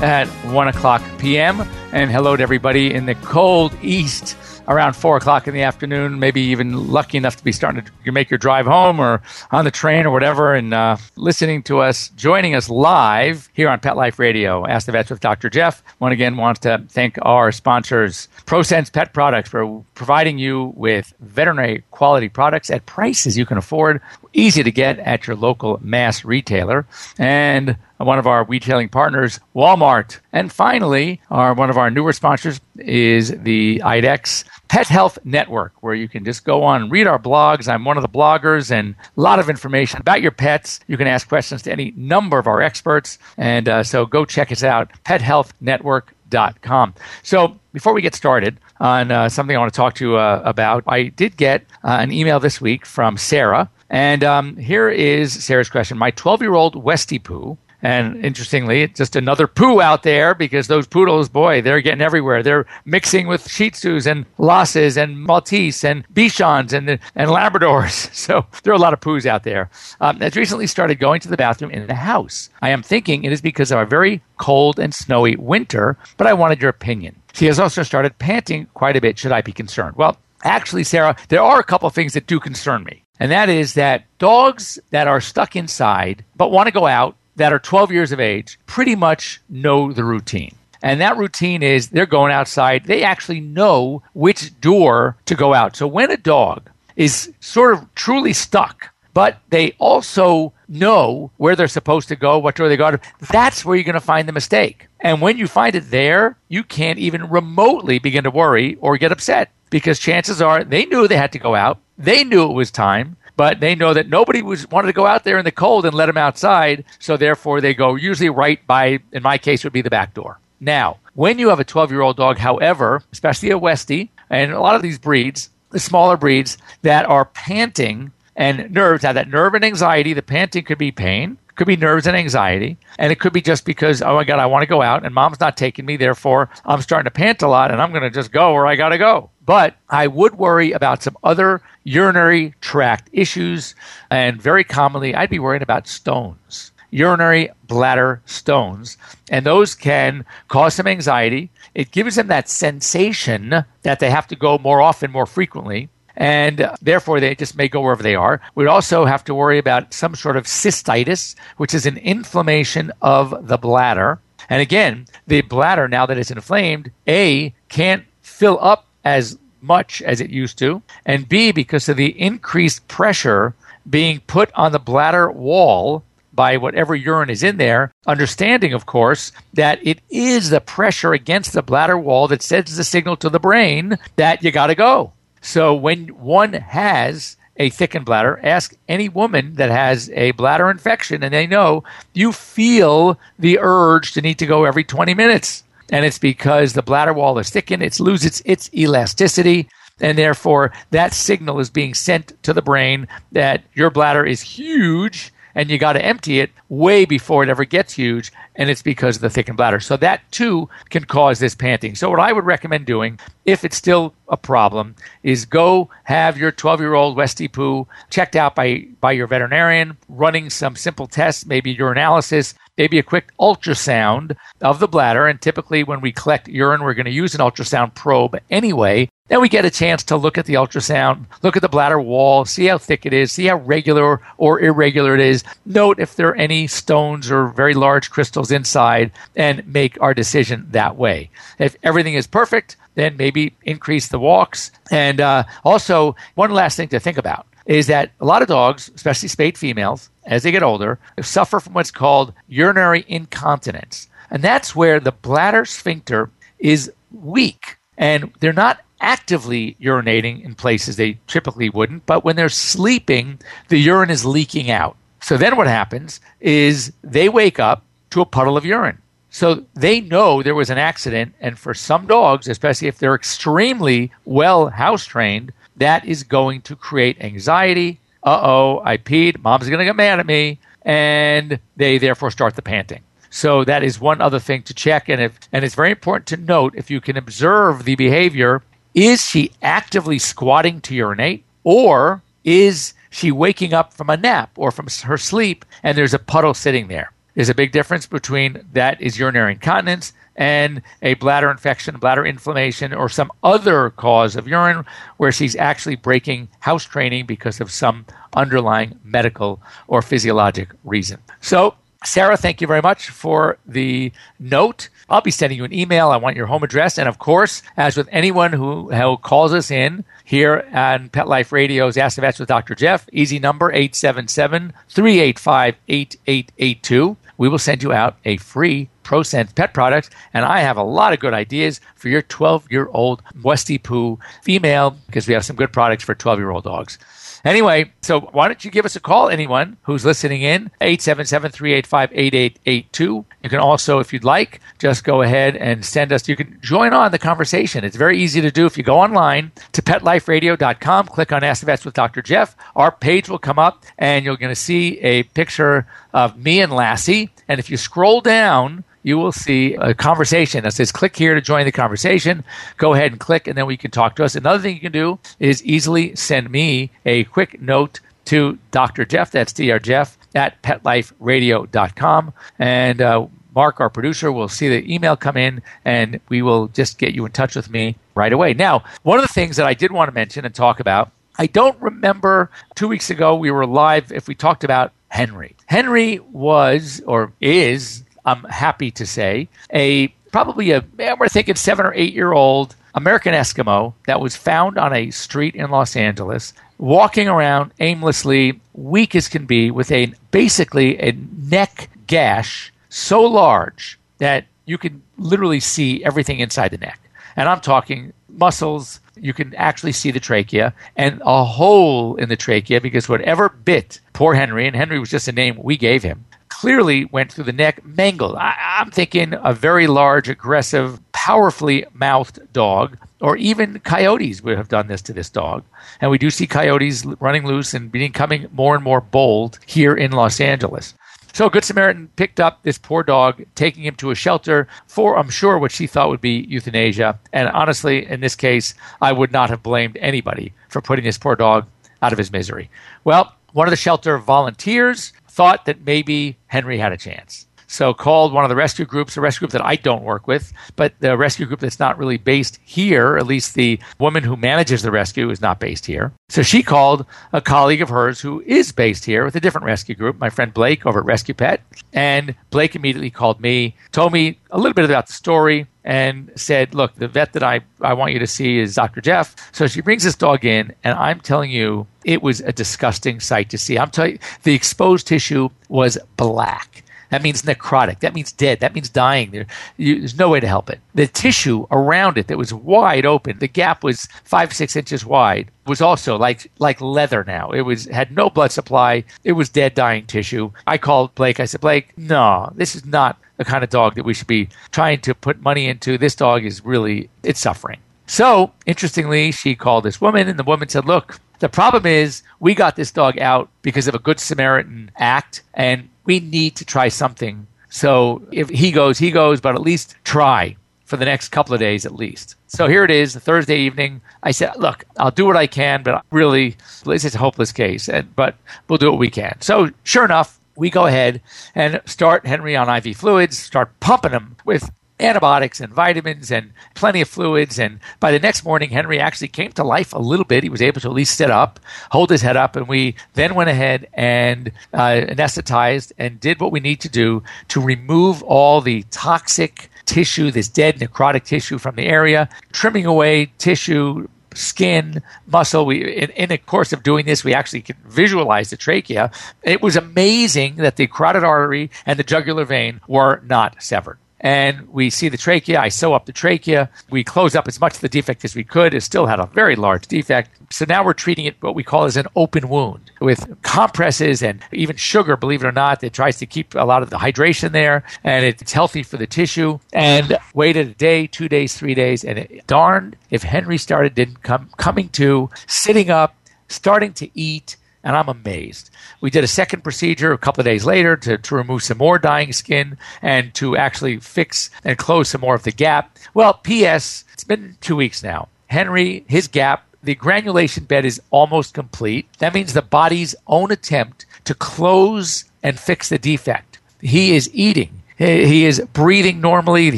at 0.01 0.27
1 0.27 0.67
o'clock 0.67 1.01
p.m. 1.17 1.61
And 1.91 2.09
hello 2.09 2.35
to 2.35 2.43
everybody 2.43 2.93
in 2.93 3.05
the 3.05 3.15
cold 3.15 3.73
East 3.81 4.37
around 4.69 4.93
four 4.93 5.17
o'clock 5.17 5.47
in 5.47 5.53
the 5.53 5.63
afternoon, 5.63 6.19
maybe 6.19 6.41
even 6.41 6.91
lucky 6.91 7.17
enough 7.17 7.35
to 7.35 7.43
be 7.43 7.51
starting 7.51 7.83
to 8.05 8.11
make 8.11 8.29
your 8.29 8.37
drive 8.37 8.67
home 8.67 8.99
or 8.99 9.21
on 9.51 9.65
the 9.65 9.71
train 9.71 10.05
or 10.05 10.11
whatever, 10.11 10.53
and 10.53 10.73
uh, 10.73 10.95
listening 11.15 11.63
to 11.63 11.79
us, 11.79 12.09
joining 12.09 12.53
us 12.53 12.69
live 12.69 13.49
here 13.53 13.67
on 13.67 13.79
Pet 13.79 13.97
Life 13.97 14.19
Radio. 14.19 14.65
Ask 14.67 14.85
the 14.85 14.91
Vets 14.91 15.09
with 15.09 15.19
Dr. 15.19 15.49
Jeff. 15.49 15.83
One 15.97 16.11
again 16.11 16.37
wants 16.37 16.59
to 16.61 16.85
thank 16.87 17.17
our 17.23 17.51
sponsors, 17.51 18.27
ProSense 18.45 18.93
Pet 18.93 19.11
Products, 19.11 19.49
for 19.49 19.83
providing 19.95 20.37
you 20.37 20.71
with 20.75 21.13
veterinary 21.19 21.83
quality 21.89 22.29
products 22.29 22.69
at 22.69 22.85
prices 22.85 23.37
you 23.37 23.47
can 23.47 23.57
afford, 23.57 23.99
easy 24.33 24.63
to 24.63 24.71
get 24.71 24.99
at 24.99 25.27
your 25.27 25.35
local 25.35 25.79
mass 25.81 26.23
retailer, 26.23 26.85
and 27.17 27.77
one 27.97 28.19
of 28.19 28.27
our 28.27 28.43
retailing 28.45 28.89
partners, 28.89 29.39
Walmart. 29.55 30.19
And 30.31 30.51
finally, 30.51 31.21
our 31.29 31.53
one 31.53 31.69
of 31.69 31.77
our 31.77 31.89
newer 31.91 32.13
sponsors 32.13 32.61
is 32.77 33.29
the 33.41 33.81
IDEXX 33.83 34.45
Pet 34.69 34.87
Health 34.87 35.19
Network, 35.25 35.73
where 35.81 35.95
you 35.95 36.07
can 36.07 36.23
just 36.23 36.45
go 36.45 36.63
on 36.63 36.83
and 36.83 36.91
read 36.91 37.07
our 37.07 37.19
blogs. 37.19 37.67
I'm 37.67 37.83
one 37.83 37.97
of 37.97 38.03
the 38.03 38.09
bloggers 38.09 38.71
and 38.71 38.95
a 39.17 39.21
lot 39.21 39.39
of 39.39 39.49
information 39.49 39.99
about 39.99 40.21
your 40.21 40.31
pets. 40.31 40.79
You 40.87 40.95
can 40.95 41.07
ask 41.07 41.27
questions 41.27 41.63
to 41.63 41.71
any 41.71 41.91
number 41.97 42.37
of 42.37 42.47
our 42.47 42.61
experts. 42.61 43.17
And 43.37 43.67
uh, 43.67 43.83
so 43.83 44.05
go 44.05 44.25
check 44.25 44.51
us 44.51 44.63
out, 44.63 44.91
pethealthnetwork.com. 45.05 46.93
So 47.23 47.59
before 47.73 47.93
we 47.93 48.01
get 48.01 48.13
started 48.13 48.59
on 48.79 49.11
uh, 49.11 49.27
something 49.27 49.55
I 49.55 49.59
want 49.59 49.73
to 49.73 49.77
talk 49.77 49.95
to 49.95 50.05
you 50.05 50.15
uh, 50.17 50.43
about, 50.45 50.83
I 50.87 51.05
did 51.05 51.35
get 51.35 51.65
uh, 51.83 51.97
an 51.99 52.11
email 52.11 52.39
this 52.39 52.61
week 52.61 52.85
from 52.85 53.17
Sarah. 53.17 53.71
And 53.89 54.23
um, 54.23 54.57
here 54.57 54.89
is 54.89 55.43
Sarah's 55.43 55.69
question. 55.69 55.97
My 55.97 56.11
12 56.11 56.41
year 56.41 56.53
old 56.53 56.75
Westie 56.75 57.23
Poo 57.23 57.57
and 57.81 58.23
interestingly, 58.25 58.81
it's 58.81 58.97
just 58.97 59.15
another 59.15 59.47
poo 59.47 59.81
out 59.81 60.03
there 60.03 60.35
because 60.35 60.67
those 60.67 60.85
poodles, 60.85 61.29
boy, 61.29 61.61
they're 61.61 61.79
getting 61.79 62.01
everywhere. 62.01 62.43
They're 62.43 62.65
mixing 62.83 63.27
with 63.27 63.49
Shih 63.49 63.71
Tzus 63.71 64.05
and 64.05 64.25
Lhasas 64.37 65.01
and 65.01 65.21
Maltese 65.21 65.83
and 65.85 66.05
Bichons 66.13 66.73
and, 66.73 66.89
and 66.89 67.29
Labradors. 67.29 68.09
So 68.19 68.45
there 68.63 68.73
are 68.73 68.75
a 68.75 68.79
lot 68.79 68.93
of 68.93 68.99
poos 68.99 69.25
out 69.25 69.43
there. 69.43 69.69
Um, 70.01 70.19
has 70.19 70.35
recently 70.35 70.67
started 70.67 70.99
going 70.99 71.21
to 71.21 71.29
the 71.29 71.37
bathroom 71.37 71.71
in 71.71 71.87
the 71.87 71.95
house. 71.95 72.49
I 72.61 72.69
am 72.69 72.83
thinking 72.83 73.23
it 73.23 73.31
is 73.31 73.41
because 73.41 73.71
of 73.71 73.79
a 73.79 73.85
very 73.85 74.21
cold 74.37 74.77
and 74.77 74.93
snowy 74.93 75.35
winter, 75.37 75.97
but 76.17 76.27
I 76.27 76.33
wanted 76.33 76.61
your 76.61 76.69
opinion. 76.69 77.15
She 77.33 77.45
has 77.45 77.59
also 77.59 77.81
started 77.81 78.19
panting 78.19 78.67
quite 78.73 78.97
a 78.97 79.01
bit. 79.01 79.17
Should 79.17 79.31
I 79.31 79.41
be 79.41 79.53
concerned? 79.53 79.95
Well, 79.95 80.17
actually, 80.43 80.83
Sarah, 80.83 81.15
there 81.29 81.41
are 81.41 81.59
a 81.59 81.63
couple 81.63 81.87
of 81.87 81.95
things 81.95 82.13
that 82.13 82.27
do 82.27 82.39
concern 82.39 82.83
me. 82.83 83.03
And 83.19 83.31
that 83.31 83.49
is 83.49 83.73
that 83.73 84.05
dogs 84.17 84.79
that 84.91 85.07
are 85.07 85.21
stuck 85.21 85.55
inside 85.55 86.23
but 86.35 86.51
want 86.51 86.67
to 86.67 86.73
go 86.73 86.87
out 86.87 87.15
that 87.35 87.53
are 87.53 87.59
12 87.59 87.91
years 87.91 88.11
of 88.11 88.19
age 88.19 88.59
pretty 88.65 88.95
much 88.95 89.41
know 89.49 89.91
the 89.91 90.03
routine. 90.03 90.55
And 90.81 91.01
that 91.01 91.17
routine 91.17 91.61
is 91.61 91.89
they're 91.89 92.05
going 92.05 92.31
outside. 92.31 92.85
They 92.85 93.03
actually 93.03 93.41
know 93.41 94.01
which 94.13 94.59
door 94.61 95.17
to 95.25 95.35
go 95.35 95.53
out. 95.53 95.75
So 95.75 95.87
when 95.87 96.11
a 96.11 96.17
dog 96.17 96.69
is 96.95 97.33
sort 97.39 97.73
of 97.73 97.93
truly 97.95 98.33
stuck, 98.33 98.93
but 99.13 99.39
they 99.49 99.73
also 99.79 100.53
know 100.67 101.31
where 101.37 101.55
they're 101.55 101.67
supposed 101.67 102.07
to 102.09 102.15
go, 102.15 102.37
what 102.37 102.55
door 102.55 102.69
they 102.69 102.77
go 102.77 102.91
to, 102.91 102.99
that's 103.31 103.65
where 103.65 103.75
you're 103.75 103.83
going 103.83 103.93
to 103.95 103.99
find 103.99 104.27
the 104.27 104.33
mistake. 104.33 104.87
And 105.01 105.21
when 105.21 105.37
you 105.37 105.47
find 105.47 105.75
it 105.75 105.91
there, 105.91 106.37
you 106.47 106.63
can't 106.63 106.99
even 106.99 107.29
remotely 107.29 107.99
begin 107.99 108.23
to 108.23 108.31
worry 108.31 108.77
or 108.79 108.97
get 108.97 109.11
upset 109.11 109.51
because 109.69 109.99
chances 109.99 110.41
are 110.41 110.63
they 110.63 110.85
knew 110.85 111.07
they 111.07 111.17
had 111.17 111.31
to 111.33 111.39
go 111.39 111.55
out. 111.55 111.79
They 111.99 112.23
knew 112.23 112.49
it 112.49 112.53
was 112.53 112.71
time 112.71 113.17
but 113.39 113.61
they 113.61 113.73
know 113.73 113.93
that 113.93 114.09
nobody 114.09 114.41
was 114.41 114.69
wanted 114.69 114.87
to 114.87 114.93
go 114.93 115.05
out 115.05 115.23
there 115.23 115.37
in 115.37 115.45
the 115.45 115.51
cold 115.51 115.85
and 115.85 115.95
let 115.95 116.07
them 116.07 116.17
outside. 116.17 116.83
So 116.99 117.15
therefore, 117.15 117.61
they 117.61 117.73
go 117.73 117.95
usually 117.95 118.29
right 118.29 118.59
by, 118.67 118.99
in 119.13 119.23
my 119.23 119.37
case, 119.37 119.63
would 119.63 119.71
be 119.71 119.81
the 119.81 119.89
back 119.89 120.13
door. 120.13 120.41
Now, 120.59 120.97
when 121.13 121.39
you 121.39 121.47
have 121.47 121.61
a 121.61 121.63
12 121.63 121.89
year 121.89 122.01
old 122.01 122.17
dog, 122.17 122.37
however, 122.37 123.01
especially 123.13 123.51
a 123.51 123.57
Westie, 123.57 124.09
and 124.29 124.51
a 124.51 124.59
lot 124.59 124.75
of 124.75 124.81
these 124.81 124.99
breeds, 124.99 125.49
the 125.69 125.79
smaller 125.79 126.17
breeds 126.17 126.57
that 126.81 127.05
are 127.05 127.23
panting 127.23 128.11
and 128.35 128.69
nerves, 128.71 129.03
now 129.03 129.13
that 129.13 129.29
nerve 129.29 129.53
and 129.53 129.63
anxiety, 129.63 130.11
the 130.11 130.21
panting 130.21 130.65
could 130.65 130.77
be 130.77 130.91
pain, 130.91 131.37
could 131.55 131.67
be 131.67 131.77
nerves 131.77 132.07
and 132.07 132.17
anxiety, 132.17 132.77
and 132.97 133.09
it 133.09 133.21
could 133.21 133.31
be 133.31 133.41
just 133.41 133.63
because, 133.63 134.01
oh 134.01 134.15
my 134.15 134.25
God, 134.25 134.39
I 134.39 134.47
want 134.47 134.63
to 134.63 134.67
go 134.67 134.81
out 134.81 135.05
and 135.05 135.15
mom's 135.15 135.39
not 135.39 135.55
taking 135.55 135.85
me, 135.85 135.95
therefore 135.95 136.49
I'm 136.65 136.81
starting 136.81 137.05
to 137.05 137.11
pant 137.11 137.41
a 137.41 137.47
lot 137.47 137.71
and 137.71 137.81
I'm 137.81 137.91
going 137.91 138.03
to 138.03 138.09
just 138.09 138.33
go 138.33 138.53
where 138.53 138.67
I 138.67 138.75
got 138.75 138.89
to 138.89 138.97
go. 138.97 139.29
But 139.49 139.77
I 139.89 140.05
would 140.05 140.35
worry 140.35 140.73
about 140.73 141.01
some 141.01 141.17
other 141.23 141.63
urinary 141.83 142.53
tract 142.61 143.09
issues, 143.11 143.73
and 144.11 144.39
very 144.39 144.63
commonly, 144.63 145.15
I'd 145.15 145.31
be 145.31 145.39
worrying 145.39 145.63
about 145.63 145.87
stones 145.87 146.71
urinary 146.91 147.49
bladder 147.63 148.21
stones. 148.25 148.95
And 149.31 149.47
those 149.47 149.73
can 149.73 150.23
cause 150.49 150.75
some 150.75 150.85
anxiety. 150.85 151.49
It 151.73 151.89
gives 151.89 152.15
them 152.15 152.27
that 152.27 152.47
sensation 152.47 153.65
that 153.81 153.99
they 153.99 154.11
have 154.11 154.27
to 154.27 154.35
go 154.35 154.59
more 154.59 154.81
often, 154.81 155.09
more 155.11 155.25
frequently. 155.25 155.89
And 156.15 156.69
therefore, 156.79 157.19
they 157.19 157.33
just 157.33 157.57
may 157.57 157.67
go 157.67 157.81
wherever 157.81 158.03
they 158.03 158.15
are. 158.15 158.41
We'd 158.53 158.67
also 158.67 159.05
have 159.05 159.23
to 159.23 159.33
worry 159.33 159.57
about 159.57 159.95
some 159.95 160.13
sort 160.13 160.37
of 160.37 160.45
cystitis, 160.45 161.33
which 161.57 161.73
is 161.73 161.87
an 161.87 161.97
inflammation 161.97 162.91
of 163.01 163.47
the 163.47 163.57
bladder. 163.57 164.19
And 164.47 164.61
again, 164.61 165.07
the 165.25 165.41
bladder, 165.41 165.87
now 165.87 166.05
that 166.05 166.19
it's 166.19 166.29
inflamed, 166.29 166.91
A, 167.07 167.55
can't 167.67 168.05
fill 168.21 168.59
up 168.61 168.88
as 169.03 169.37
much 169.61 170.01
as 170.01 170.21
it 170.21 170.29
used 170.29 170.57
to, 170.59 170.81
and 171.05 171.27
B, 171.27 171.51
because 171.51 171.89
of 171.89 171.97
the 171.97 172.19
increased 172.19 172.87
pressure 172.87 173.53
being 173.89 174.21
put 174.21 174.51
on 174.53 174.71
the 174.71 174.79
bladder 174.79 175.31
wall 175.31 176.03
by 176.33 176.57
whatever 176.57 176.95
urine 176.95 177.29
is 177.29 177.43
in 177.43 177.57
there, 177.57 177.91
understanding, 178.07 178.73
of 178.73 178.85
course, 178.85 179.31
that 179.53 179.79
it 179.85 179.99
is 180.09 180.49
the 180.49 180.61
pressure 180.61 181.13
against 181.13 181.53
the 181.53 181.61
bladder 181.61 181.97
wall 181.97 182.27
that 182.27 182.41
sends 182.41 182.77
the 182.77 182.83
signal 182.83 183.17
to 183.17 183.29
the 183.29 183.39
brain 183.39 183.97
that 184.15 184.43
you 184.43 184.51
got 184.51 184.67
to 184.67 184.75
go. 184.75 185.11
So 185.41 185.73
when 185.73 186.07
one 186.09 186.53
has 186.53 187.35
a 187.57 187.69
thickened 187.69 188.05
bladder, 188.05 188.39
ask 188.41 188.73
any 188.87 189.09
woman 189.09 189.55
that 189.55 189.69
has 189.69 190.09
a 190.11 190.31
bladder 190.31 190.71
infection 190.71 191.23
and 191.23 191.33
they 191.33 191.45
know 191.45 191.83
you 192.13 192.31
feel 192.31 193.19
the 193.37 193.59
urge 193.59 194.13
to 194.13 194.21
need 194.21 194.39
to 194.39 194.45
go 194.45 194.63
every 194.63 194.85
20 194.85 195.13
minutes 195.13 195.63
and 195.91 196.05
it's 196.05 196.19
because 196.19 196.73
the 196.73 196.81
bladder 196.81 197.13
wall 197.13 197.39
is 197.39 197.49
thickened, 197.49 197.83
it 197.83 197.99
loses 197.99 198.41
its 198.45 198.73
elasticity, 198.73 199.69
and 199.99 200.17
therefore 200.17 200.71
that 200.91 201.13
signal 201.13 201.59
is 201.59 201.69
being 201.69 201.93
sent 201.93 202.41
to 202.43 202.53
the 202.53 202.61
brain 202.61 203.07
that 203.31 203.63
your 203.73 203.89
bladder 203.89 204.25
is 204.25 204.41
huge 204.41 205.33
and 205.55 205.69
you 205.69 205.77
got 205.77 205.93
to 205.93 206.05
empty 206.05 206.39
it 206.39 206.51
way 206.69 207.05
before 207.05 207.43
it 207.43 207.49
ever 207.49 207.65
gets 207.65 207.93
huge, 207.93 208.31
and 208.55 208.69
it's 208.69 208.81
because 208.83 209.15
of 209.17 209.21
the 209.21 209.29
thickened 209.29 209.57
bladder. 209.57 209.79
So 209.79 209.97
that 209.97 210.21
too 210.31 210.69
can 210.89 211.03
cause 211.05 211.39
this 211.39 211.55
panting. 211.55 211.95
So 211.95 212.09
what 212.09 212.19
I 212.19 212.31
would 212.31 212.45
recommend 212.45 212.85
doing, 212.85 213.19
if 213.45 213.65
it's 213.65 213.75
still 213.75 214.13
a 214.27 214.37
problem, 214.37 214.95
is 215.23 215.45
go 215.45 215.89
have 216.03 216.37
your 216.37 216.51
12-year-old 216.51 217.17
Westie 217.17 217.51
Poo 217.51 217.87
checked 218.09 218.35
out 218.35 218.55
by 218.55 218.85
by 219.01 219.11
your 219.11 219.27
veterinarian, 219.27 219.97
running 220.07 220.49
some 220.49 220.75
simple 220.75 221.07
tests, 221.07 221.45
maybe 221.45 221.75
urinalysis, 221.75 222.53
maybe 222.79 222.97
a 222.97 223.03
quick 223.03 223.31
ultrasound 223.39 224.35
of 224.61 224.79
the 224.79 224.87
bladder. 224.87 225.27
And 225.27 225.39
typically, 225.39 225.83
when 225.83 225.99
we 225.99 226.13
collect 226.13 226.47
urine, 226.47 226.81
we're 226.81 226.93
going 226.95 227.05
to 227.05 227.11
use 227.11 227.35
an 227.35 227.41
ultrasound 227.41 227.93
probe 227.93 228.39
anyway. 228.49 229.09
Then 229.27 229.41
we 229.41 229.49
get 229.49 229.65
a 229.65 229.69
chance 229.69 230.01
to 230.05 230.17
look 230.17 230.39
at 230.39 230.45
the 230.45 230.55
ultrasound, 230.55 231.25
look 231.43 231.55
at 231.55 231.61
the 231.61 231.69
bladder 231.69 231.99
wall, 231.99 232.45
see 232.45 232.65
how 232.65 232.79
thick 232.79 233.05
it 233.05 233.13
is, 233.13 233.31
see 233.31 233.45
how 233.45 233.57
regular 233.57 234.21
or 234.37 234.59
irregular 234.59 235.13
it 235.13 235.21
is, 235.21 235.43
note 235.67 235.99
if 235.99 236.15
there 236.15 236.29
are 236.29 236.35
any 236.35 236.65
stones 236.65 237.29
or 237.29 237.49
very 237.49 237.75
large 237.75 238.09
crystals 238.09 238.49
inside, 238.49 239.11
and 239.35 239.67
make 239.67 240.01
our 240.01 240.15
decision 240.15 240.65
that 240.71 240.95
way. 240.95 241.29
If 241.59 241.75
everything 241.83 242.15
is 242.15 242.25
perfect, 242.25 242.75
then 242.95 243.17
maybe 243.17 243.53
increase 243.63 244.07
the 244.07 244.19
walks. 244.19 244.71
And 244.89 245.21
uh, 245.21 245.43
also, 245.63 246.15
one 246.33 246.49
last 246.49 246.75
thing 246.75 246.89
to 246.89 246.99
think 246.99 247.19
about 247.19 247.45
is 247.67 247.85
that 247.85 248.11
a 248.19 248.25
lot 248.25 248.41
of 248.41 248.47
dogs, 248.47 248.89
especially 248.95 249.29
spayed 249.29 249.55
females, 249.55 250.09
as 250.29 250.43
they 250.43 250.51
get 250.51 250.63
older, 250.63 250.97
suffer 251.21 251.59
from 251.59 251.73
what's 251.73 251.91
called 251.91 252.33
urinary 252.47 253.03
incontinence. 253.09 254.07
And 254.31 254.41
that's 254.41 254.75
where 254.75 255.01
the 255.01 255.11
bladder 255.11 255.65
sphincter 255.65 256.29
is 256.59 256.91
weak 257.11 257.77
and 257.97 258.31
they're 258.39 258.53
not 258.53 258.79
actively 259.01 259.75
urinating 259.81 260.43
in 260.43 260.55
places 260.55 260.95
they 260.95 261.17
typically 261.27 261.69
wouldn't, 261.69 262.05
but 262.05 262.23
when 262.23 262.35
they're 262.35 262.49
sleeping, 262.49 263.39
the 263.67 263.77
urine 263.77 264.09
is 264.09 264.25
leaking 264.25 264.69
out. 264.69 264.95
So 265.21 265.37
then 265.37 265.57
what 265.57 265.67
happens 265.67 266.21
is 266.39 266.93
they 267.03 267.27
wake 267.27 267.59
up 267.59 267.83
to 268.11 268.21
a 268.21 268.25
puddle 268.25 268.57
of 268.57 268.65
urine. 268.65 268.99
So 269.29 269.65
they 269.75 270.01
know 270.01 270.41
there 270.41 270.55
was 270.55 270.69
an 270.69 270.77
accident, 270.77 271.35
and 271.39 271.57
for 271.57 271.73
some 271.73 272.07
dogs, 272.07 272.47
especially 272.47 272.87
if 272.87 272.97
they're 272.97 273.15
extremely 273.15 274.11
well 274.25 274.69
house 274.69 275.05
trained, 275.05 275.53
that 275.75 276.03
is 276.05 276.23
going 276.23 276.61
to 276.61 276.75
create 276.75 277.21
anxiety. 277.21 277.99
Uh 278.23 278.39
oh, 278.43 278.81
I 278.83 278.97
peed. 278.97 279.41
Mom's 279.41 279.67
going 279.67 279.79
to 279.79 279.85
get 279.85 279.95
mad 279.95 280.19
at 280.19 280.25
me. 280.25 280.59
And 280.83 281.59
they 281.77 281.97
therefore 281.97 282.31
start 282.31 282.55
the 282.55 282.61
panting. 282.61 283.03
So 283.29 283.63
that 283.65 283.83
is 283.83 283.99
one 283.99 284.21
other 284.21 284.39
thing 284.39 284.63
to 284.63 284.73
check. 284.73 285.07
And, 285.07 285.21
if, 285.21 285.39
and 285.51 285.63
it's 285.63 285.75
very 285.75 285.91
important 285.91 286.25
to 286.27 286.37
note 286.37 286.73
if 286.75 286.89
you 286.89 286.99
can 286.99 287.17
observe 287.17 287.83
the 287.83 287.95
behavior 287.95 288.63
is 288.95 289.23
she 289.23 289.51
actively 289.61 290.17
squatting 290.17 290.81
to 290.81 290.95
urinate 290.95 291.45
or 291.63 292.23
is 292.43 292.93
she 293.11 293.31
waking 293.31 293.73
up 293.73 293.93
from 293.93 294.09
a 294.09 294.17
nap 294.17 294.51
or 294.55 294.71
from 294.71 294.87
her 295.03 295.17
sleep 295.17 295.63
and 295.83 295.97
there's 295.97 296.13
a 296.13 296.19
puddle 296.19 296.53
sitting 296.53 296.87
there? 296.87 297.11
There's 297.39 297.47
a 297.47 297.55
big 297.55 297.71
difference 297.71 298.05
between 298.05 298.65
that 298.73 298.99
is 298.99 299.17
urinary 299.17 299.53
incontinence 299.53 300.11
and 300.35 300.81
a 301.01 301.13
bladder 301.13 301.49
infection, 301.49 301.95
bladder 301.95 302.25
inflammation, 302.25 302.93
or 302.93 303.07
some 303.07 303.31
other 303.41 303.91
cause 303.91 304.35
of 304.35 304.45
urine 304.45 304.83
where 305.15 305.31
she's 305.31 305.55
actually 305.55 305.95
breaking 305.95 306.49
house 306.59 306.83
training 306.83 307.27
because 307.27 307.61
of 307.61 307.71
some 307.71 308.05
underlying 308.33 308.99
medical 309.05 309.61
or 309.87 310.01
physiologic 310.01 310.71
reason. 310.83 311.19
So 311.39 311.75
Sarah, 312.03 312.37
thank 312.37 312.61
you 312.61 312.67
very 312.67 312.81
much 312.81 313.09
for 313.09 313.57
the 313.65 314.11
note. 314.39 314.87
I'll 315.09 315.21
be 315.21 315.31
sending 315.31 315.57
you 315.57 315.65
an 315.65 315.73
email. 315.73 316.09
I 316.09 316.17
want 316.17 316.37
your 316.37 316.45
home 316.45 316.63
address. 316.63 316.97
And 316.97 317.09
of 317.09 317.19
course, 317.19 317.61
as 317.75 317.97
with 317.97 318.07
anyone 318.11 318.53
who, 318.53 318.89
who 318.91 319.17
calls 319.17 319.53
us 319.53 319.69
in 319.69 320.05
here 320.23 320.65
on 320.73 321.09
Pet 321.09 321.27
Life 321.27 321.51
Radio's 321.51 321.97
Ask 321.97 322.15
the 322.15 322.21
Vets 322.21 322.39
with 322.39 322.47
Dr. 322.47 322.73
Jeff, 322.73 323.07
easy 323.11 323.37
number 323.37 323.71
877 323.71 324.73
385 324.87 325.75
8882. 325.87 327.17
We 327.39 327.49
will 327.49 327.57
send 327.57 327.81
you 327.81 327.91
out 327.91 328.17
a 328.25 328.37
free 328.37 328.89
ProSense 329.03 329.55
pet 329.55 329.73
product. 329.73 330.11
And 330.33 330.45
I 330.45 330.59
have 330.59 330.77
a 330.77 330.83
lot 330.83 331.13
of 331.13 331.19
good 331.19 331.33
ideas 331.33 331.81
for 331.95 332.09
your 332.09 332.21
12 332.21 332.67
year 332.69 332.87
old 332.91 333.23
Westie 333.41 333.81
Poo 333.81 334.19
female 334.43 334.91
because 335.07 335.27
we 335.27 335.33
have 335.33 335.45
some 335.45 335.55
good 335.55 335.73
products 335.73 336.03
for 336.03 336.13
12 336.13 336.37
year 336.37 336.51
old 336.51 336.65
dogs. 336.65 336.99
Anyway, 337.45 337.91
so 338.01 338.19
why 338.19 338.47
don't 338.47 338.65
you 338.65 338.71
give 338.71 338.85
us 338.85 338.95
a 338.95 338.99
call, 338.99 339.29
anyone 339.29 339.77
who's 339.83 340.05
listening 340.05 340.41
in, 340.41 340.71
877-385-8882. 340.81 342.99
You 342.99 343.49
can 343.49 343.59
also, 343.59 343.99
if 343.99 344.11
you'd 344.11 344.23
like, 344.23 344.61
just 344.77 345.03
go 345.03 345.21
ahead 345.21 345.55
and 345.55 345.85
send 345.85 346.11
us, 346.11 346.27
you 346.27 346.35
can 346.35 346.59
join 346.61 346.93
on 346.93 347.11
the 347.11 347.19
conversation. 347.19 347.83
It's 347.83 347.95
very 347.95 348.19
easy 348.19 348.41
to 348.41 348.51
do. 348.51 348.65
If 348.65 348.77
you 348.77 348.83
go 348.83 348.99
online 348.99 349.51
to 349.71 349.81
petliferadio.com, 349.81 351.07
click 351.07 351.31
on 351.31 351.43
Ask 351.43 351.61
the 351.61 351.67
Vets 351.67 351.85
with 351.85 351.93
Dr. 351.93 352.21
Jeff, 352.21 352.55
our 352.75 352.91
page 352.91 353.29
will 353.29 353.39
come 353.39 353.59
up 353.59 353.85
and 353.97 354.25
you're 354.25 354.37
going 354.37 354.51
to 354.51 354.55
see 354.55 354.99
a 354.99 355.23
picture 355.23 355.87
of 356.13 356.37
me 356.37 356.61
and 356.61 356.73
Lassie. 356.73 357.29
And 357.47 357.59
if 357.59 357.69
you 357.69 357.77
scroll 357.77 358.21
down, 358.21 358.83
you 359.03 359.17
will 359.17 359.31
see 359.31 359.75
a 359.75 359.93
conversation 359.93 360.63
that 360.63 360.73
says 360.73 360.91
click 360.91 361.15
here 361.15 361.35
to 361.35 361.41
join 361.41 361.65
the 361.65 361.71
conversation. 361.71 362.43
Go 362.77 362.93
ahead 362.93 363.11
and 363.11 363.19
click, 363.19 363.47
and 363.47 363.57
then 363.57 363.65
we 363.65 363.77
can 363.77 363.91
talk 363.91 364.15
to 364.17 364.23
us. 364.23 364.35
Another 364.35 364.61
thing 364.61 364.75
you 364.75 364.81
can 364.81 364.91
do 364.91 365.19
is 365.39 365.63
easily 365.63 366.15
send 366.15 366.49
me 366.49 366.91
a 367.05 367.23
quick 367.25 367.61
note 367.61 367.99
to 368.25 368.57
Dr. 368.71 369.05
Jeff, 369.05 369.31
that's 369.31 369.53
Dr. 369.53 369.79
Jeff, 369.79 370.17
at 370.35 370.61
petliferadio.com. 370.61 372.33
And 372.59 373.01
uh, 373.01 373.27
Mark, 373.55 373.79
our 373.79 373.89
producer, 373.89 374.31
will 374.31 374.47
see 374.47 374.69
the 374.69 374.93
email 374.93 375.15
come 375.15 375.37
in, 375.37 375.61
and 375.83 376.19
we 376.29 376.41
will 376.41 376.67
just 376.67 376.99
get 376.99 377.13
you 377.13 377.25
in 377.25 377.31
touch 377.31 377.55
with 377.55 377.69
me 377.69 377.95
right 378.15 378.31
away. 378.31 378.53
Now, 378.53 378.83
one 379.03 379.17
of 379.17 379.27
the 379.27 379.33
things 379.33 379.57
that 379.57 379.65
I 379.65 379.73
did 379.73 379.91
want 379.91 380.09
to 380.09 380.13
mention 380.13 380.45
and 380.45 380.53
talk 380.53 380.79
about 380.79 381.11
I 381.39 381.45
don't 381.45 381.81
remember 381.81 382.51
two 382.75 382.89
weeks 382.89 383.09
ago 383.09 383.33
we 383.33 383.49
were 383.49 383.65
live 383.65 384.11
if 384.11 384.27
we 384.27 384.35
talked 384.35 384.65
about 384.65 384.91
Henry. 385.07 385.55
Henry 385.67 386.19
was 386.19 387.01
or 387.07 387.31
is 387.39 388.03
I'm 388.25 388.43
happy 388.45 388.91
to 388.91 389.05
say, 389.05 389.49
a 389.73 390.07
probably 390.31 390.71
a 390.71 390.83
man. 390.97 391.17
we're 391.19 391.29
thinking 391.29 391.55
seven 391.55 391.85
or 391.85 391.93
eight 391.93 392.13
year 392.13 392.33
old 392.33 392.75
American 392.95 393.33
Eskimo 393.33 393.93
that 394.07 394.19
was 394.19 394.35
found 394.35 394.77
on 394.77 394.93
a 394.93 395.11
street 395.11 395.55
in 395.55 395.69
Los 395.69 395.95
Angeles, 395.95 396.53
walking 396.77 397.27
around 397.27 397.71
aimlessly, 397.79 398.59
weak 398.73 399.15
as 399.15 399.27
can 399.27 399.45
be, 399.45 399.71
with 399.71 399.91
a 399.91 400.13
basically 400.31 400.99
a 400.99 401.11
neck 401.11 401.89
gash 402.07 402.73
so 402.89 403.21
large 403.21 403.99
that 404.17 404.45
you 404.65 404.77
can 404.77 405.01
literally 405.17 405.59
see 405.59 406.03
everything 406.03 406.39
inside 406.39 406.69
the 406.69 406.77
neck. 406.77 406.99
And 407.35 407.47
I'm 407.47 407.61
talking 407.61 408.13
muscles, 408.27 408.99
you 409.15 409.33
can 409.33 409.53
actually 409.55 409.91
see 409.91 410.11
the 410.11 410.19
trachea 410.19 410.73
and 410.95 411.21
a 411.25 411.43
hole 411.43 412.15
in 412.15 412.29
the 412.29 412.35
trachea 412.35 412.81
because 412.81 413.09
whatever 413.09 413.49
bit 413.49 413.99
poor 414.13 414.33
Henry, 414.33 414.67
and 414.67 414.75
Henry 414.75 414.99
was 414.99 415.09
just 415.09 415.27
a 415.27 415.31
name 415.31 415.57
we 415.61 415.77
gave 415.77 416.03
him, 416.03 416.25
clearly 416.49 417.05
went 417.05 417.31
through 417.31 417.45
the 417.45 417.53
neck, 417.53 417.83
mangled. 417.85 418.35
I, 418.35 418.55
am 418.81 418.91
thinking 418.91 419.33
a 419.43 419.53
very 419.53 419.87
large, 419.87 420.27
aggressive, 420.27 420.99
powerfully 421.11 421.85
mouthed 421.93 422.39
dog, 422.53 422.97
or 423.21 423.37
even 423.37 423.79
coyotes 423.79 424.41
would 424.41 424.57
have 424.57 424.67
done 424.67 424.87
this 424.87 425.01
to 425.03 425.13
this 425.13 425.29
dog. 425.29 425.63
And 426.01 426.11
we 426.11 426.17
do 426.17 426.29
see 426.29 426.47
coyotes 426.47 427.05
running 427.19 427.45
loose 427.45 427.73
and 427.73 427.91
becoming 427.91 428.47
more 428.51 428.75
and 428.75 428.83
more 428.83 429.01
bold 429.01 429.59
here 429.65 429.95
in 429.95 430.11
Los 430.11 430.39
Angeles. 430.39 430.93
So 431.33 431.49
Good 431.49 431.63
Samaritan 431.63 432.09
picked 432.15 432.39
up 432.39 432.63
this 432.63 432.77
poor 432.77 433.03
dog, 433.03 433.43
taking 433.55 433.83
him 433.83 433.95
to 433.95 434.11
a 434.11 434.15
shelter 434.15 434.67
for, 434.87 435.17
I'm 435.17 435.29
sure, 435.29 435.57
what 435.57 435.71
she 435.71 435.87
thought 435.87 436.09
would 436.09 436.21
be 436.21 436.45
euthanasia. 436.49 437.19
And 437.31 437.49
honestly, 437.49 438.05
in 438.05 438.19
this 438.19 438.35
case, 438.35 438.73
I 439.01 439.11
would 439.11 439.31
not 439.31 439.49
have 439.49 439.63
blamed 439.63 439.97
anybody 439.97 440.53
for 440.69 440.81
putting 440.81 441.05
this 441.05 441.17
poor 441.17 441.35
dog 441.35 441.67
out 442.01 442.11
of 442.11 442.17
his 442.17 442.31
misery. 442.31 442.69
Well, 443.03 443.35
one 443.53 443.67
of 443.67 443.71
the 443.71 443.77
shelter 443.77 444.17
volunteers 444.17 445.13
thought 445.39 445.63
that 445.67 445.85
maybe 445.85 446.35
Henry 446.47 446.77
had 446.77 446.91
a 446.91 446.97
chance. 446.97 447.47
So 447.69 447.93
called 447.93 448.33
one 448.33 448.43
of 448.43 448.49
the 448.49 448.55
rescue 448.55 448.83
groups, 448.83 449.15
a 449.15 449.21
rescue 449.21 449.45
group 449.45 449.51
that 449.51 449.65
I 449.65 449.75
don't 449.75 450.03
work 450.03 450.27
with, 450.27 450.51
but 450.75 450.95
the 451.01 451.15
rescue 451.15 451.45
group 451.45 451.59
that's 451.59 451.79
not 451.79 451.99
really 451.99 452.17
based 452.17 452.59
here, 452.63 453.15
at 453.15 453.27
least 453.27 453.53
the 453.53 453.79
woman 453.99 454.23
who 454.23 454.35
manages 454.35 454.81
the 454.81 454.91
rescue 454.91 455.29
is 455.29 455.39
not 455.39 455.59
based 455.59 455.85
here. 455.85 456.11
So 456.29 456.41
she 456.41 456.63
called 456.63 457.05
a 457.31 457.41
colleague 457.41 457.83
of 457.83 457.89
hers 457.89 458.19
who 458.21 458.41
is 458.47 458.71
based 458.71 459.05
here 459.05 459.23
with 459.23 459.35
a 459.35 459.39
different 459.39 459.65
rescue 459.65 459.93
group, 459.93 460.17
my 460.17 460.31
friend 460.31 460.51
Blake 460.51 460.87
over 460.87 460.99
at 460.99 461.05
Rescue 461.05 461.35
Pet. 461.35 461.61
And 461.93 462.33
Blake 462.49 462.75
immediately 462.75 463.11
called 463.11 463.39
me, 463.39 463.75
told 463.91 464.13
me 464.13 464.39
a 464.49 464.57
little 464.57 464.73
bit 464.73 464.85
about 464.85 465.05
the 465.05 465.13
story, 465.13 465.67
and 465.83 466.31
said, 466.35 466.73
Look, 466.73 466.95
the 466.95 467.07
vet 467.07 467.33
that 467.33 467.43
I, 467.43 467.61
I 467.81 467.93
want 467.93 468.13
you 468.13 468.19
to 468.19 468.27
see 468.27 468.57
is 468.57 468.75
Dr. 468.75 469.01
Jeff. 469.01 469.35
So 469.51 469.67
she 469.67 469.81
brings 469.81 470.03
this 470.03 470.15
dog 470.15 470.43
in, 470.43 470.73
and 470.83 470.97
I'm 470.97 471.19
telling 471.19 471.51
you, 471.51 471.85
it 472.03 472.23
was 472.23 472.41
a 472.41 472.51
disgusting 472.51 473.19
sight 473.19 473.49
to 473.51 473.59
see. 473.59 473.77
I'm 473.77 473.91
telling 473.91 474.13
you, 474.13 474.19
the 474.41 474.55
exposed 474.55 475.05
tissue 475.07 475.49
was 475.67 475.99
black. 476.17 476.83
That 477.09 477.23
means 477.23 477.41
necrotic. 477.41 477.99
That 477.99 478.13
means 478.13 478.31
dead. 478.31 478.59
That 478.59 478.73
means 478.73 478.89
dying. 478.89 479.31
There, 479.31 479.45
you, 479.77 479.99
there's 479.99 480.17
no 480.17 480.29
way 480.29 480.39
to 480.39 480.47
help 480.47 480.69
it. 480.69 480.79
The 480.93 481.07
tissue 481.07 481.65
around 481.71 482.17
it 482.17 482.27
that 482.27 482.37
was 482.37 482.53
wide 482.53 483.05
open, 483.05 483.39
the 483.39 483.47
gap 483.47 483.83
was 483.83 484.07
five, 484.23 484.53
six 484.53 484.75
inches 484.75 485.05
wide, 485.05 485.49
was 485.65 485.81
also 485.81 486.17
like 486.17 486.51
like 486.59 486.81
leather 486.81 487.23
now. 487.23 487.51
It 487.51 487.61
was 487.61 487.85
had 487.85 488.11
no 488.11 488.29
blood 488.29 488.51
supply. 488.51 489.03
It 489.23 489.33
was 489.33 489.49
dead, 489.49 489.73
dying 489.73 490.05
tissue. 490.05 490.51
I 490.67 490.77
called 490.77 491.15
Blake. 491.15 491.39
I 491.39 491.45
said, 491.45 491.61
Blake, 491.61 491.97
no, 491.97 492.51
this 492.55 492.75
is 492.75 492.85
not 492.85 493.17
the 493.37 493.45
kind 493.45 493.63
of 493.63 493.69
dog 493.69 493.95
that 493.95 494.05
we 494.05 494.13
should 494.13 494.27
be 494.27 494.49
trying 494.71 495.01
to 495.01 495.15
put 495.15 495.41
money 495.41 495.65
into. 495.67 495.97
This 495.97 496.15
dog 496.15 496.45
is 496.45 496.63
really 496.63 497.09
it's 497.23 497.39
suffering. 497.39 497.79
So 498.05 498.51
interestingly, 498.65 499.31
she 499.31 499.55
called 499.55 499.83
this 499.83 500.01
woman, 500.01 500.27
and 500.27 500.39
the 500.39 500.43
woman 500.43 500.67
said, 500.67 500.85
Look, 500.85 501.19
the 501.39 501.47
problem 501.47 501.85
is 501.85 502.23
we 502.39 502.55
got 502.55 502.75
this 502.75 502.91
dog 502.91 503.19
out 503.19 503.49
because 503.61 503.87
of 503.87 503.95
a 503.95 503.99
Good 503.99 504.19
Samaritan 504.19 504.91
act, 504.97 505.43
and 505.53 505.89
we 506.09 506.19
need 506.19 506.55
to 506.55 506.65
try 506.65 506.87
something. 506.87 507.45
So 507.69 508.23
if 508.31 508.49
he 508.49 508.71
goes, 508.71 508.97
he 508.97 509.11
goes, 509.11 509.39
but 509.39 509.53
at 509.53 509.61
least 509.61 509.93
try 510.03 510.55
for 510.85 510.97
the 510.97 511.05
next 511.05 511.29
couple 511.29 511.53
of 511.53 511.59
days 511.59 511.85
at 511.85 511.93
least. 511.93 512.35
So 512.47 512.67
here 512.67 512.83
it 512.83 512.89
is, 512.89 513.15
Thursday 513.15 513.59
evening. 513.59 514.01
I 514.23 514.31
said, 514.31 514.53
look, 514.57 514.85
I'll 514.97 515.11
do 515.11 515.27
what 515.27 515.37
I 515.37 515.45
can, 515.45 515.83
but 515.83 516.03
really, 516.09 516.57
this 516.83 517.05
is 517.05 517.13
a 517.13 517.19
hopeless 517.19 517.51
case, 517.51 517.87
and, 517.87 518.15
but 518.15 518.35
we'll 518.67 518.79
do 518.79 518.89
what 518.89 518.97
we 518.97 519.11
can. 519.11 519.37
So 519.39 519.69
sure 519.83 520.03
enough, 520.03 520.39
we 520.55 520.71
go 520.71 520.87
ahead 520.87 521.21
and 521.53 521.79
start 521.85 522.25
Henry 522.25 522.55
on 522.55 522.75
IV 522.75 522.97
fluids, 522.97 523.37
start 523.37 523.79
pumping 523.79 524.13
him 524.13 524.35
with 524.45 524.71
antibiotics 524.99 525.59
and 525.59 525.73
vitamins 525.73 526.31
and 526.31 526.51
plenty 526.75 527.01
of 527.01 527.09
fluids. 527.09 527.59
And 527.59 527.79
by 527.99 528.11
the 528.11 528.19
next 528.19 528.43
morning, 528.43 528.69
Henry 528.69 528.99
actually 528.99 529.29
came 529.29 529.51
to 529.53 529.63
life 529.63 529.93
a 529.93 529.99
little 529.99 530.25
bit. 530.25 530.43
He 530.43 530.49
was 530.49 530.61
able 530.61 530.81
to 530.81 530.87
at 530.87 530.93
least 530.93 531.17
sit 531.17 531.31
up, 531.31 531.59
hold 531.91 532.09
his 532.09 532.21
head 532.21 532.37
up, 532.37 532.55
and 532.55 532.67
we 532.67 532.95
then 533.13 533.35
went 533.35 533.49
ahead 533.49 533.87
and 533.93 534.51
uh, 534.73 535.05
anesthetized 535.07 535.91
and 535.97 536.19
did 536.19 536.39
what 536.39 536.51
we 536.51 536.59
need 536.59 536.81
to 536.81 536.89
do 536.89 537.23
to 537.49 537.61
remove 537.61 538.21
all 538.23 538.61
the 538.61 538.83
toxic 538.91 539.69
tissue, 539.85 540.31
this 540.31 540.47
dead 540.47 540.77
necrotic 540.79 541.23
tissue 541.23 541.57
from 541.57 541.75
the 541.75 541.85
area, 541.85 542.29
trimming 542.51 542.85
away 542.85 543.31
tissue, 543.37 544.07
skin, 544.35 545.01
muscle. 545.27 545.65
We, 545.65 545.83
in, 545.83 546.11
in, 546.11 546.29
the 546.29 546.37
course 546.37 546.73
of 546.73 546.83
doing 546.83 547.05
this, 547.05 547.23
we 547.23 547.33
actually 547.33 547.61
could 547.61 547.77
visualize 547.85 548.49
the 548.49 548.57
trachea. 548.57 549.11
It 549.43 549.61
was 549.61 549.75
amazing 549.75 550.57
that 550.57 550.75
the 550.75 550.87
carotid 550.87 551.23
artery 551.23 551.71
and 551.85 551.97
the 551.97 552.03
jugular 552.03 552.45
vein 552.45 552.81
were 552.87 553.21
not 553.25 553.61
severed. 553.61 553.97
And 554.21 554.67
we 554.69 554.89
see 554.89 555.09
the 555.09 555.17
trachea. 555.17 555.59
I 555.59 555.69
sew 555.69 555.93
up 555.93 556.05
the 556.05 556.13
trachea. 556.13 556.69
We 556.89 557.03
close 557.03 557.35
up 557.35 557.47
as 557.47 557.59
much 557.59 557.75
of 557.75 557.81
the 557.81 557.89
defect 557.89 558.25
as 558.25 558.35
we 558.35 558.43
could. 558.43 558.73
It 558.73 558.81
still 558.81 559.05
had 559.05 559.19
a 559.19 559.27
very 559.27 559.55
large 559.55 559.87
defect. 559.87 560.31
So 560.51 560.65
now 560.67 560.83
we're 560.83 560.93
treating 560.93 561.25
it 561.25 561.35
what 561.41 561.55
we 561.55 561.63
call 561.63 561.85
as 561.85 561.95
an 561.95 562.07
open 562.15 562.49
wound 562.49 562.91
with 562.99 563.41
compresses 563.43 564.21
and 564.21 564.43
even 564.51 564.75
sugar, 564.75 565.15
believe 565.15 565.43
it 565.43 565.47
or 565.47 565.51
not, 565.51 565.79
that 565.81 565.93
tries 565.93 566.17
to 566.17 566.25
keep 566.25 566.55
a 566.55 566.63
lot 566.63 566.83
of 566.83 566.89
the 566.89 566.97
hydration 566.97 567.51
there 567.51 567.83
and 568.03 568.25
it's 568.25 568.51
healthy 568.51 568.83
for 568.83 568.97
the 568.97 569.07
tissue. 569.07 569.59
And 569.73 570.17
waited 570.33 570.67
a 570.67 570.73
day, 570.73 571.07
two 571.07 571.29
days, 571.29 571.57
three 571.57 571.73
days, 571.75 572.03
and 572.03 572.19
it, 572.19 572.47
darned 572.47 572.95
if 573.09 573.23
Henry 573.23 573.57
started 573.57 573.95
didn't 573.95 574.23
come 574.23 574.49
coming 574.57 574.89
to, 574.89 575.29
sitting 575.47 575.89
up, 575.89 576.15
starting 576.47 576.93
to 576.93 577.09
eat, 577.13 577.57
and 577.83 577.95
I'm 577.95 578.09
amazed. 578.09 578.69
We 579.01 579.09
did 579.09 579.23
a 579.23 579.27
second 579.27 579.63
procedure 579.63 580.11
a 580.11 580.17
couple 580.17 580.41
of 580.41 580.45
days 580.45 580.65
later 580.65 580.97
to, 580.97 581.17
to 581.17 581.35
remove 581.35 581.63
some 581.63 581.77
more 581.77 581.99
dying 581.99 582.33
skin 582.33 582.77
and 583.01 583.33
to 583.35 583.55
actually 583.55 583.99
fix 583.99 584.49
and 584.63 584.77
close 584.77 585.09
some 585.09 585.21
more 585.21 585.35
of 585.35 585.43
the 585.43 585.51
gap. 585.51 585.97
Well, 586.13 586.33
P.S., 586.33 587.05
it's 587.13 587.23
been 587.23 587.57
two 587.61 587.75
weeks 587.75 588.03
now. 588.03 588.27
Henry, 588.47 589.05
his 589.07 589.27
gap, 589.27 589.65
the 589.81 589.95
granulation 589.95 590.65
bed 590.65 590.85
is 590.85 591.01
almost 591.09 591.53
complete. 591.53 592.07
That 592.19 592.33
means 592.33 592.53
the 592.53 592.61
body's 592.61 593.15
own 593.27 593.51
attempt 593.51 594.05
to 594.25 594.33
close 594.33 595.25
and 595.41 595.59
fix 595.59 595.89
the 595.89 595.97
defect. 595.97 596.59
He 596.81 597.15
is 597.15 597.29
eating. 597.33 597.81
He 597.97 598.45
is 598.45 598.61
breathing 598.71 599.19
normally. 599.19 599.69
He 599.71 599.77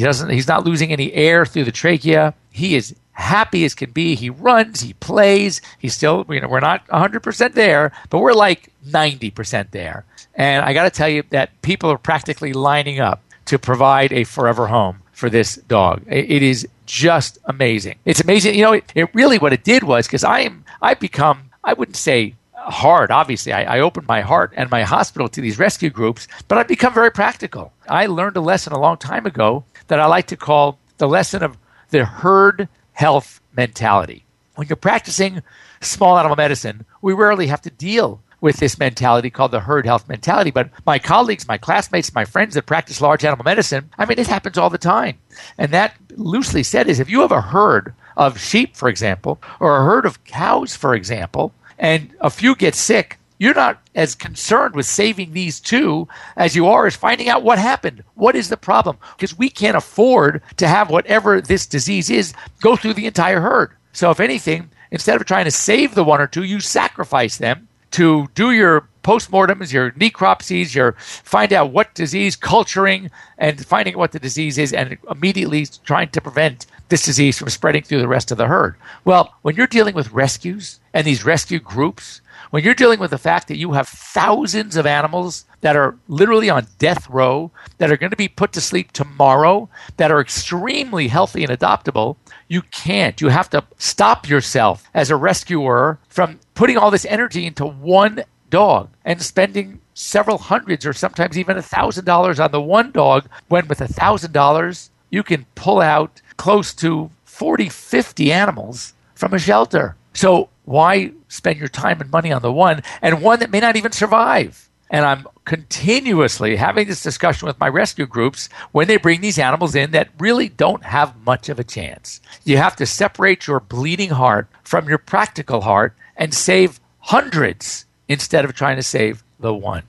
doesn't. 0.00 0.30
He's 0.30 0.46
not 0.46 0.64
losing 0.64 0.92
any 0.92 1.12
air 1.12 1.44
through 1.44 1.64
the 1.64 1.72
trachea. 1.72 2.34
He 2.50 2.76
is 2.76 2.94
happy 3.12 3.64
as 3.64 3.74
can 3.74 3.90
be. 3.90 4.14
He 4.14 4.30
runs, 4.30 4.80
he 4.80 4.94
plays. 4.94 5.60
He's 5.78 5.94
still, 5.94 6.24
you 6.28 6.40
know, 6.40 6.48
we're 6.48 6.60
not 6.60 6.86
100% 6.88 7.52
there, 7.54 7.92
but 8.10 8.18
we're 8.18 8.32
like 8.32 8.72
90% 8.86 9.70
there. 9.70 10.04
And 10.34 10.64
I 10.64 10.72
got 10.72 10.84
to 10.84 10.90
tell 10.90 11.08
you 11.08 11.22
that 11.30 11.60
people 11.62 11.90
are 11.90 11.98
practically 11.98 12.52
lining 12.52 13.00
up 13.00 13.22
to 13.46 13.58
provide 13.58 14.12
a 14.12 14.24
forever 14.24 14.66
home 14.66 15.02
for 15.12 15.28
this 15.28 15.56
dog. 15.56 16.02
It 16.08 16.42
is 16.42 16.66
just 16.86 17.38
amazing. 17.44 17.96
It's 18.04 18.20
amazing. 18.20 18.54
You 18.54 18.62
know, 18.62 18.72
it, 18.72 18.90
it 18.94 19.14
really 19.14 19.38
what 19.38 19.52
it 19.52 19.64
did 19.64 19.82
was 19.82 20.06
because 20.06 20.24
I 20.24 20.40
am, 20.40 20.64
I've 20.80 21.00
become, 21.00 21.50
I 21.62 21.74
wouldn't 21.74 21.96
say 21.96 22.34
hard, 22.54 23.10
obviously. 23.10 23.52
I, 23.52 23.76
I 23.76 23.80
opened 23.80 24.08
my 24.08 24.20
heart 24.20 24.52
and 24.56 24.70
my 24.70 24.82
hospital 24.82 25.28
to 25.28 25.40
these 25.40 25.58
rescue 25.58 25.90
groups, 25.90 26.28
but 26.48 26.58
I've 26.58 26.68
become 26.68 26.94
very 26.94 27.10
practical. 27.10 27.72
I 27.88 28.06
learned 28.06 28.36
a 28.36 28.40
lesson 28.40 28.72
a 28.72 28.80
long 28.80 28.96
time 28.96 29.26
ago 29.26 29.64
that 29.88 30.00
I 30.00 30.06
like 30.06 30.28
to 30.28 30.36
call 30.36 30.78
the 30.98 31.08
lesson 31.08 31.42
of 31.42 31.56
the 31.90 32.04
herd 32.04 32.68
health 32.92 33.40
mentality. 33.56 34.24
When 34.54 34.68
you're 34.68 34.76
practicing 34.76 35.42
small 35.80 36.18
animal 36.18 36.36
medicine, 36.36 36.84
we 37.00 37.12
rarely 37.12 37.46
have 37.46 37.62
to 37.62 37.70
deal 37.70 38.20
with 38.42 38.56
this 38.56 38.78
mentality 38.78 39.30
called 39.30 39.52
the 39.52 39.60
herd 39.60 39.86
health 39.86 40.08
mentality. 40.08 40.50
But 40.50 40.70
my 40.84 40.98
colleagues, 40.98 41.46
my 41.48 41.56
classmates, 41.56 42.14
my 42.14 42.24
friends 42.24 42.54
that 42.54 42.66
practice 42.66 43.00
large 43.00 43.24
animal 43.24 43.44
medicine, 43.44 43.88
I 43.96 44.04
mean, 44.04 44.18
it 44.18 44.26
happens 44.26 44.58
all 44.58 44.68
the 44.68 44.78
time. 44.78 45.18
And 45.56 45.72
that, 45.72 45.94
loosely 46.16 46.64
said, 46.64 46.88
is 46.88 47.00
if 47.00 47.08
you 47.08 47.20
have 47.20 47.32
a 47.32 47.40
herd 47.40 47.94
of 48.16 48.40
sheep, 48.40 48.76
for 48.76 48.88
example, 48.88 49.40
or 49.60 49.76
a 49.76 49.84
herd 49.84 50.04
of 50.04 50.24
cows, 50.24 50.76
for 50.76 50.94
example, 50.94 51.54
and 51.78 52.14
a 52.20 52.30
few 52.30 52.54
get 52.56 52.74
sick, 52.74 53.18
you're 53.42 53.54
not 53.54 53.82
as 53.96 54.14
concerned 54.14 54.76
with 54.76 54.86
saving 54.86 55.32
these 55.32 55.58
two 55.58 56.06
as 56.36 56.54
you 56.54 56.68
are 56.68 56.86
as 56.86 56.94
finding 56.94 57.28
out 57.28 57.42
what 57.42 57.58
happened. 57.58 58.04
What 58.14 58.36
is 58.36 58.48
the 58.48 58.56
problem? 58.56 58.98
Because 59.16 59.36
we 59.36 59.50
can't 59.50 59.76
afford 59.76 60.42
to 60.58 60.68
have 60.68 60.90
whatever 60.90 61.40
this 61.40 61.66
disease 61.66 62.08
is 62.08 62.34
go 62.60 62.76
through 62.76 62.94
the 62.94 63.06
entire 63.06 63.40
herd. 63.40 63.72
So, 63.92 64.12
if 64.12 64.20
anything, 64.20 64.70
instead 64.92 65.20
of 65.20 65.26
trying 65.26 65.46
to 65.46 65.50
save 65.50 65.96
the 65.96 66.04
one 66.04 66.20
or 66.20 66.28
two, 66.28 66.44
you 66.44 66.60
sacrifice 66.60 67.38
them 67.38 67.66
to 67.90 68.28
do 68.36 68.52
your 68.52 68.88
postmortems, 69.02 69.72
your 69.72 69.90
necropsies, 69.90 70.72
your 70.72 70.92
find 70.92 71.52
out 71.52 71.72
what 71.72 71.96
disease, 71.96 72.36
culturing, 72.36 73.10
and 73.38 73.66
finding 73.66 73.98
what 73.98 74.12
the 74.12 74.20
disease 74.20 74.56
is, 74.56 74.72
and 74.72 74.96
immediately 75.10 75.66
trying 75.84 76.10
to 76.10 76.20
prevent 76.20 76.66
this 76.90 77.04
disease 77.04 77.38
from 77.38 77.48
spreading 77.48 77.82
through 77.82 77.98
the 77.98 78.06
rest 78.06 78.30
of 78.30 78.38
the 78.38 78.46
herd. 78.46 78.76
Well, 79.04 79.34
when 79.42 79.56
you're 79.56 79.66
dealing 79.66 79.96
with 79.96 80.12
rescues 80.12 80.78
and 80.94 81.04
these 81.04 81.24
rescue 81.24 81.58
groups, 81.58 82.20
when 82.52 82.62
you're 82.62 82.74
dealing 82.74 83.00
with 83.00 83.10
the 83.10 83.16
fact 83.16 83.48
that 83.48 83.56
you 83.56 83.72
have 83.72 83.88
thousands 83.88 84.76
of 84.76 84.84
animals 84.84 85.46
that 85.62 85.74
are 85.74 85.96
literally 86.06 86.50
on 86.50 86.66
death 86.78 87.08
row, 87.08 87.50
that 87.78 87.90
are 87.90 87.96
going 87.96 88.10
to 88.10 88.16
be 88.16 88.28
put 88.28 88.52
to 88.52 88.60
sleep 88.60 88.92
tomorrow, 88.92 89.70
that 89.96 90.10
are 90.10 90.20
extremely 90.20 91.08
healthy 91.08 91.42
and 91.44 91.50
adoptable, 91.50 92.16
you 92.48 92.60
can't. 92.60 93.22
You 93.22 93.28
have 93.28 93.48
to 93.50 93.64
stop 93.78 94.28
yourself 94.28 94.84
as 94.92 95.08
a 95.08 95.16
rescuer 95.16 95.98
from 96.10 96.40
putting 96.52 96.76
all 96.76 96.90
this 96.90 97.06
energy 97.06 97.46
into 97.46 97.64
one 97.64 98.22
dog 98.50 98.90
and 99.02 99.22
spending 99.22 99.80
several 99.94 100.36
hundreds 100.36 100.84
or 100.84 100.92
sometimes 100.92 101.38
even 101.38 101.56
a 101.56 101.62
thousand 101.62 102.04
dollars 102.04 102.38
on 102.38 102.52
the 102.52 102.60
one 102.60 102.90
dog 102.90 103.30
when 103.48 103.66
with 103.66 103.80
a 103.80 103.88
thousand 103.88 104.32
dollars 104.32 104.90
you 105.08 105.22
can 105.22 105.46
pull 105.54 105.80
out 105.80 106.20
close 106.36 106.74
to 106.74 107.10
40 107.24 107.70
50 107.70 108.30
animals 108.30 108.92
from 109.14 109.32
a 109.32 109.38
shelter 109.38 109.96
so 110.14 110.48
why 110.64 111.12
spend 111.28 111.58
your 111.58 111.68
time 111.68 112.00
and 112.00 112.10
money 112.10 112.32
on 112.32 112.42
the 112.42 112.52
one 112.52 112.82
and 113.00 113.22
one 113.22 113.40
that 113.40 113.50
may 113.50 113.60
not 113.60 113.76
even 113.76 113.92
survive? 113.92 114.68
And 114.90 115.06
I'm 115.06 115.26
continuously 115.46 116.56
having 116.56 116.86
this 116.86 117.02
discussion 117.02 117.46
with 117.46 117.58
my 117.58 117.68
rescue 117.68 118.04
groups 118.04 118.50
when 118.72 118.88
they 118.88 118.98
bring 118.98 119.22
these 119.22 119.38
animals 119.38 119.74
in 119.74 119.92
that 119.92 120.10
really 120.18 120.50
don't 120.50 120.84
have 120.84 121.16
much 121.24 121.48
of 121.48 121.58
a 121.58 121.64
chance. 121.64 122.20
You 122.44 122.58
have 122.58 122.76
to 122.76 122.84
separate 122.84 123.46
your 123.46 123.58
bleeding 123.60 124.10
heart 124.10 124.48
from 124.62 124.88
your 124.88 124.98
practical 124.98 125.62
heart 125.62 125.94
and 126.14 126.34
save 126.34 126.78
hundreds 126.98 127.86
instead 128.06 128.44
of 128.44 128.54
trying 128.54 128.76
to 128.76 128.82
save 128.82 129.24
the 129.40 129.54
one. 129.54 129.84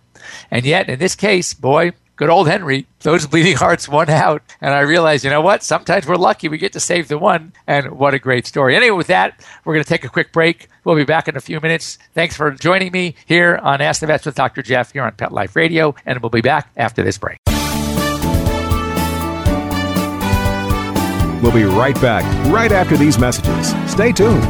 And 0.50 0.65
yet, 0.65 0.89
in 0.89 1.00
this 1.00 1.15
case, 1.15 1.53
boy, 1.53 1.92
good 2.15 2.29
old 2.29 2.48
Henry, 2.48 2.86
those 3.01 3.27
bleeding 3.27 3.55
hearts 3.55 3.88
won 3.88 4.10
out. 4.10 4.41
And 4.62 4.74
I 4.74 4.82
realized, 4.82 5.24
you 5.24 5.29
know 5.29 5.41
what? 5.41 5.63
Sometimes 5.63 6.08
we're 6.08 6.15
lucky 6.15 6.48
we 6.48 6.58
get 6.58 6.74
to 6.74 6.79
save 6.79 7.08
the 7.08 7.17
one. 7.17 7.53
And 7.67 7.91
what 7.91 8.13
a 8.13 8.20
great 8.20 8.48
story. 8.48 8.75
Anyway, 8.75 8.96
with 8.96 9.08
that, 9.08 9.43
we're 9.65 9.74
going 9.74 9.84
to 9.84 9.89
take 9.89 10.03
a 10.03 10.10
quick 10.10 10.32
break. 10.32 10.67
We'll 10.84 10.96
be 10.96 11.05
back 11.05 11.27
in 11.27 11.36
a 11.36 11.41
few 11.41 11.60
minutes. 11.60 11.98
Thanks 12.13 12.36
for 12.36 12.51
joining 12.51 12.91
me 12.91 13.15
here 13.25 13.60
on 13.62 13.82
Ask 13.82 14.01
the 14.01 14.08
Vets 14.08 14.25
with 14.25 14.36
Dr. 14.36 14.62
Jeff 14.62 14.91
here 14.91 15.03
on 15.03 15.13
Pet 15.13 15.32
Life 15.32 15.55
Radio. 15.55 15.96
And 16.05 16.22
we'll 16.22 16.29
be 16.29 16.41
back 16.41 16.70
after 16.77 17.03
this 17.03 17.17
break. 17.17 17.38
We'll 21.41 21.51
be 21.51 21.65
right 21.65 22.00
back 22.00 22.24
right 22.53 22.72
after 22.72 22.96
these 22.96 23.20
messages. 23.20 23.74
Stay 23.91 24.13
tuned. 24.13 24.43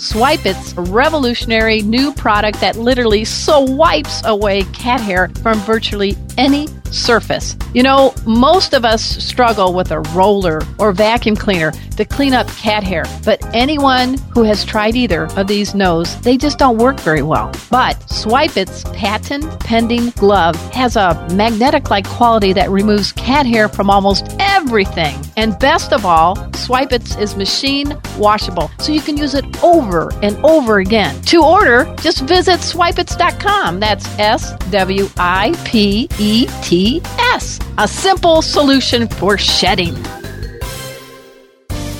Swipets 0.00 0.74
a 0.78 0.80
revolutionary 0.80 1.82
new 1.82 2.10
product 2.14 2.58
that 2.62 2.74
literally 2.74 3.22
so 3.22 3.60
wipes 3.60 4.24
away 4.24 4.62
cat 4.72 4.98
hair 4.98 5.28
from 5.42 5.58
virtually 5.58 6.16
any 6.38 6.68
surface. 6.90 7.54
You 7.74 7.82
know, 7.82 8.14
most 8.24 8.72
of 8.72 8.86
us 8.86 9.04
struggle 9.04 9.74
with 9.74 9.90
a 9.90 10.00
roller 10.00 10.62
or 10.78 10.92
vacuum 10.92 11.36
cleaner 11.36 11.72
to 12.00 12.04
clean 12.06 12.32
up 12.32 12.48
cat 12.48 12.82
hair, 12.82 13.04
but 13.24 13.38
anyone 13.54 14.16
who 14.32 14.42
has 14.42 14.64
tried 14.64 14.96
either 14.96 15.26
of 15.36 15.46
these 15.46 15.74
knows 15.74 16.20
they 16.22 16.36
just 16.36 16.58
don't 16.58 16.78
work 16.78 16.98
very 17.00 17.22
well. 17.22 17.52
But 17.70 17.96
Swipets 18.08 18.84
patent 18.94 19.60
pending 19.60 20.10
glove 20.10 20.56
has 20.72 20.96
a 20.96 21.28
magnetic 21.34 21.90
like 21.90 22.06
quality 22.08 22.52
that 22.54 22.70
removes 22.70 23.12
cat 23.12 23.46
hair 23.46 23.68
from 23.68 23.90
almost 23.90 24.34
everything. 24.38 25.18
And 25.36 25.58
best 25.58 25.92
of 25.92 26.06
all, 26.06 26.36
Swipets 26.52 27.20
is 27.20 27.36
machine 27.36 27.96
washable, 28.16 28.70
so 28.78 28.92
you 28.92 29.00
can 29.00 29.16
use 29.16 29.34
it 29.34 29.44
over 29.62 30.10
and 30.22 30.36
over 30.44 30.78
again. 30.78 31.20
To 31.22 31.44
order, 31.44 31.84
just 32.00 32.22
visit 32.22 32.60
swipets.com. 32.60 33.78
That's 33.78 34.06
S 34.18 34.56
W 34.70 35.08
I 35.18 35.54
P 35.64 36.08
E 36.18 36.46
T 36.62 37.02
S. 37.18 37.60
A 37.78 37.86
simple 37.86 38.42
solution 38.42 39.06
for 39.06 39.36
shedding. 39.36 39.96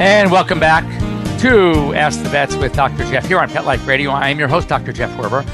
And 0.00 0.30
welcome 0.30 0.60
back 0.60 0.84
to 1.40 1.92
Ask 1.92 2.22
the 2.22 2.28
Vets 2.28 2.54
with 2.54 2.72
Dr. 2.72 3.04
Jeff 3.10 3.26
here 3.26 3.40
on 3.40 3.48
Pet 3.48 3.64
Life 3.64 3.84
Radio. 3.84 4.12
I 4.12 4.28
am 4.28 4.38
your 4.38 4.46
host, 4.46 4.68
Dr. 4.68 4.92
Jeff 4.92 5.10
Werber. 5.18 5.44